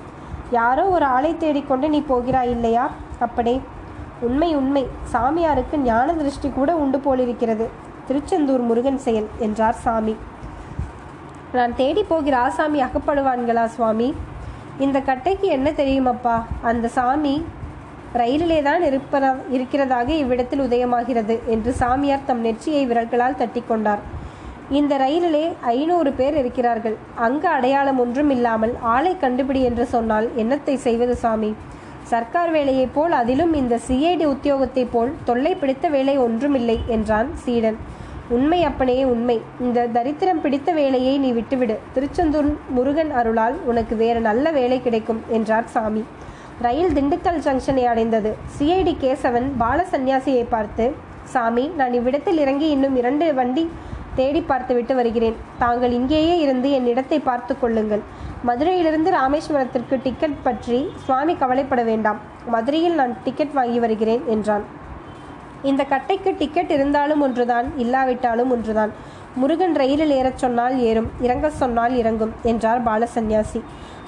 யாரோ 0.52 0.86
ஒரு 0.86 1.06
ஆளை 1.06 1.38
தேடிக்கொண்டு 1.38 1.90
நீ 1.90 2.02
போகிறாய் 2.02 2.50
இல்லையா? 2.50 2.90
அப்படி 3.20 3.62
உண்மை 4.28 4.50
உண்மை. 4.56 4.84
சாமியாருக்கு 5.14 5.78
ஞான 5.78 6.14
திருஷ்டி 6.14 6.50
கூட 6.50 6.76
உண்டு 6.76 7.00
போலிருக்கிறது. 7.00 7.68
திருச்செந்தூர் 8.08 8.64
முருகன் 8.70 9.02
செயல் 9.06 9.28
என்றார் 9.46 9.80
சாமி. 9.86 10.16
நான் 11.58 11.76
தேடி 11.76 12.04
போகிற 12.04 12.38
ஆசாமி 12.38 12.80
அகப்படுவான்களா 12.82 13.66
சுவாமி? 13.76 14.10
இந்த 14.86 14.98
கட்டைக்கு 15.00 15.48
என்ன 15.58 15.70
தெரியுமப்பா? 15.72 16.36
அந்த 16.62 16.88
சாமி 16.98 17.36
ரயிலிலே 18.20 18.60
தான் 18.68 18.84
இருப்பதா 18.90 19.32
இருக்கிறதாக 19.56 20.10
இவ்விடத்தில் 20.22 20.64
உதயமாகிறது 20.68 21.36
என்று 21.46 21.72
சாமியார் 21.82 22.28
தம் 22.30 22.40
நெற்றியை 22.40 22.84
விரல்களால் 22.92 23.40
தட்டி 23.42 23.62
கொண்டார் 23.68 24.02
இந்த 24.70 24.94
ரயிலிலே 24.98 25.44
ஐநூறு 25.74 26.12
பேர் 26.20 26.36
இருக்கிறார்கள். 26.38 26.96
அங்கு 27.16 27.48
அடையாளம் 27.48 28.00
ஒன்றும் 28.00 28.30
இல்லாமல் 28.30 28.74
ஆளை 28.94 29.14
கண்டுபிடி 29.22 29.62
என்று 29.70 29.86
சொன்னால் 29.86 30.28
என்னத்தை 30.36 30.76
செய்வது 30.88 31.16
சாமி? 31.16 31.52
சர்க்கார் 32.12 32.52
வேலையைப் 32.52 32.94
போல் 32.94 33.14
அதிலும் 33.22 33.54
இந்த 33.54 33.76
சிஐடி 33.88 34.26
உத்தியோகத்தைப் 34.34 34.92
போல் 34.92 35.12
தொல்லை 35.26 35.52
பிடித்த 35.56 35.88
வேலை 35.96 36.16
ஒன்றுமில்லை 36.18 36.78
என்றான் 36.88 37.30
சீடன். 37.44 37.78
உண்மை 38.30 38.60
அப்பனே 38.70 38.96
உண்மை. 39.12 39.36
இந்த 39.62 39.88
தரித்திரம் 39.88 40.42
பிடித்த 40.42 40.72
வேலையை 40.72 41.14
நீ 41.18 41.30
விட்டுவிடு. 41.32 41.76
திருச்செந்தூர் 41.94 42.50
முருகன் 42.70 43.12
அருளால் 43.12 43.58
உனக்கு 43.66 43.96
வேறு 43.96 44.22
நல்ல 44.30 44.52
வேலை 44.52 44.80
கிடைக்கும் 44.82 45.22
என்றார் 45.30 45.68
சாமி. 45.76 46.04
ரயில் 46.62 46.96
திண்டுக்கல் 46.98 47.44
ஜங்ஷனை 47.46 47.84
அடைந்தது. 47.84 48.32
சிஐடி 48.58 48.96
கேசவன் 49.04 49.48
பால 49.58 49.86
சந்நியாசியை 49.92 50.46
பார்த்து 50.50 50.88
சாமி 51.34 51.66
நான் 51.80 51.94
இவ்விடத்தில் 51.94 52.38
இறங்கி 52.38 52.70
இன்னும் 52.70 52.96
இரண்டு 52.96 53.26
வண்டி 53.34 53.66
தேடி 54.20 54.42
பார்த்துவிட்டு 54.52 54.94
வருகிறேன். 55.00 55.38
தாங்கள் 55.64 55.94
இங்கேயே 56.00 56.36
இருந்து 56.46 56.70
என் 56.78 56.90
இடத்தை 56.94 57.20
பார்த்து 57.30 57.54
கொள்ளுங்கள். 57.62 58.04
மதுரையிலிருந்து 58.48 59.10
ராமேஸ்வரத்திற்கு 59.20 59.96
டிக்கெட் 60.06 60.42
பற்றி 60.48 60.80
சுவாமி 61.06 61.34
கவலைப்பட 61.44 61.84
வேண்டாம். 61.92 62.20
மதுரையில் 62.56 63.00
நான் 63.02 63.16
டிக்கெட் 63.26 63.58
வாங்கி 63.60 63.80
வருகிறேன் 63.86 64.24
என்றான். 64.36 64.66
இந்த 65.70 65.82
கட்டைக்கு 65.94 66.32
டிக்கெட் 66.42 66.72
இருந்தாலும் 66.76 67.24
ஒன்றுதான் 67.26 67.70
இல்லாவிட்டாலும் 67.84 68.52
ஒன்றுதான். 68.56 68.92
முருகன் 69.42 69.76
ரயிலில் 69.80 70.14
ஏறச் 70.18 70.42
சொன்னால் 70.44 70.76
ஏறும் 70.90 71.10
இறங்க 71.26 71.48
சொன்னால் 71.62 71.94
இறங்கும் 72.02 72.32
என்றார் 72.52 72.82
பாலசன்யாசி 72.88 73.60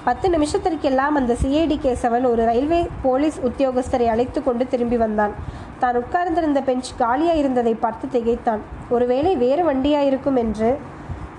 பத்து 0.06 0.26
நிமிஷத்திற்கெல்லாம் 0.30 1.16
அந்த 1.18 1.32
சிஐடி 1.42 1.76
கேசவன் 1.82 2.24
ஒரு 2.30 2.44
ரயில்வே 2.44 2.88
போலீஸ் 3.02 3.36
உத்தியோகஸ்தரை 3.40 4.06
அழைத்து 4.06 4.42
கொண்டு 4.42 4.68
திரும்பி 4.68 4.96
வந்தான். 4.96 5.34
தான் 5.78 5.96
உட்கார்ந்திருந்த 5.96 6.60
பெஞ்ச் 6.60 6.90
காலியாக 6.98 7.38
இருந்ததை 7.38 7.74
பார்த்து 7.74 8.08
திகைத்தான். 8.08 8.62
ஒருவேளை 8.88 9.36
வேறு 9.36 9.72
வண்டியாக 9.72 10.08
இருக்கும் 10.10 10.36
என்று 10.36 10.70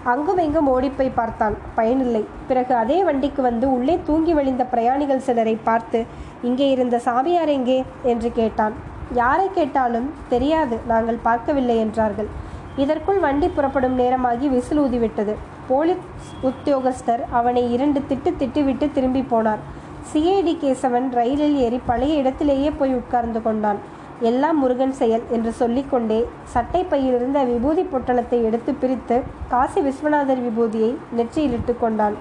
அங்கும் 0.04 0.38
எங்கும் 0.38 0.68
ஓடிப்போய் 0.68 1.18
பார்த்தான். 1.20 1.58
பயனில்லை. 1.76 2.26
பிறகு 2.48 2.76
அதே 2.76 3.04
வண்டிக்கு 3.04 3.42
வந்து 3.42 3.72
உள்ளே 3.72 4.00
தூங்கி 4.06 4.34
வழிந்த 4.34 4.64
பிரயாணிகள் 4.64 5.26
சிலரை 5.28 5.56
பார்த்து 5.64 6.06
இங்கே 6.42 6.70
இருந்த 6.70 6.98
சாமியார் 7.00 7.50
எங்கே? 7.50 7.84
என்று 8.04 8.32
கேட்டான். 8.32 8.74
யாரை 9.14 9.48
கேட்டாலும் 9.54 10.14
தெரியாது. 10.30 10.78
நாங்கள் 10.88 11.20
பார்க்கவில்லை 11.24 11.78
என்றார்கள். 11.78 12.30
இதற்குள் 12.76 13.20
வண்டி 13.20 13.48
புறப்படும் 13.48 13.96
நேரமாகி 13.96 14.48
விசில் 14.48 14.80
ஊதிவிட்டது. 14.80 15.36
போலீஸ் 15.68 16.06
உத்தியோகஸ்தர் 16.50 17.24
அவனை 17.40 17.64
இரண்டு 17.76 18.00
திட்டு 18.10 18.32
திட்டுவிட்டு 18.42 18.88
திரும்பி 18.92 19.24
போனார் 19.34 19.64
சிஐடி 20.12 20.54
கேசவன் 20.64 21.08
ரயிலில் 21.18 21.58
ஏறி 21.66 21.80
பழைய 21.90 22.22
இடத்திலேயே 22.22 22.72
போய் 22.80 22.94
உட்கார்ந்து 22.94 23.42
கொண்டான். 23.42 23.80
எல்லாம் 24.30 24.60
முருகன் 24.60 24.96
செயல் 25.00 25.24
என்று 25.36 25.52
சொல்லிக்கொண்டே 25.62 26.20
சட்டை 26.54 26.82
பையிலிருந்த 26.92 27.40
விபூதி 27.52 27.84
பொட்டலத்தை 27.94 28.40
எடுத்து 28.50 28.74
பிரித்து 28.82 29.18
காசி 29.54 29.82
விஸ்வநாதர் 29.82 30.44
விபூதியை 30.46 30.92
நெற்றியிலிட்டு 31.18 31.76
கொண்டான். 31.84 32.16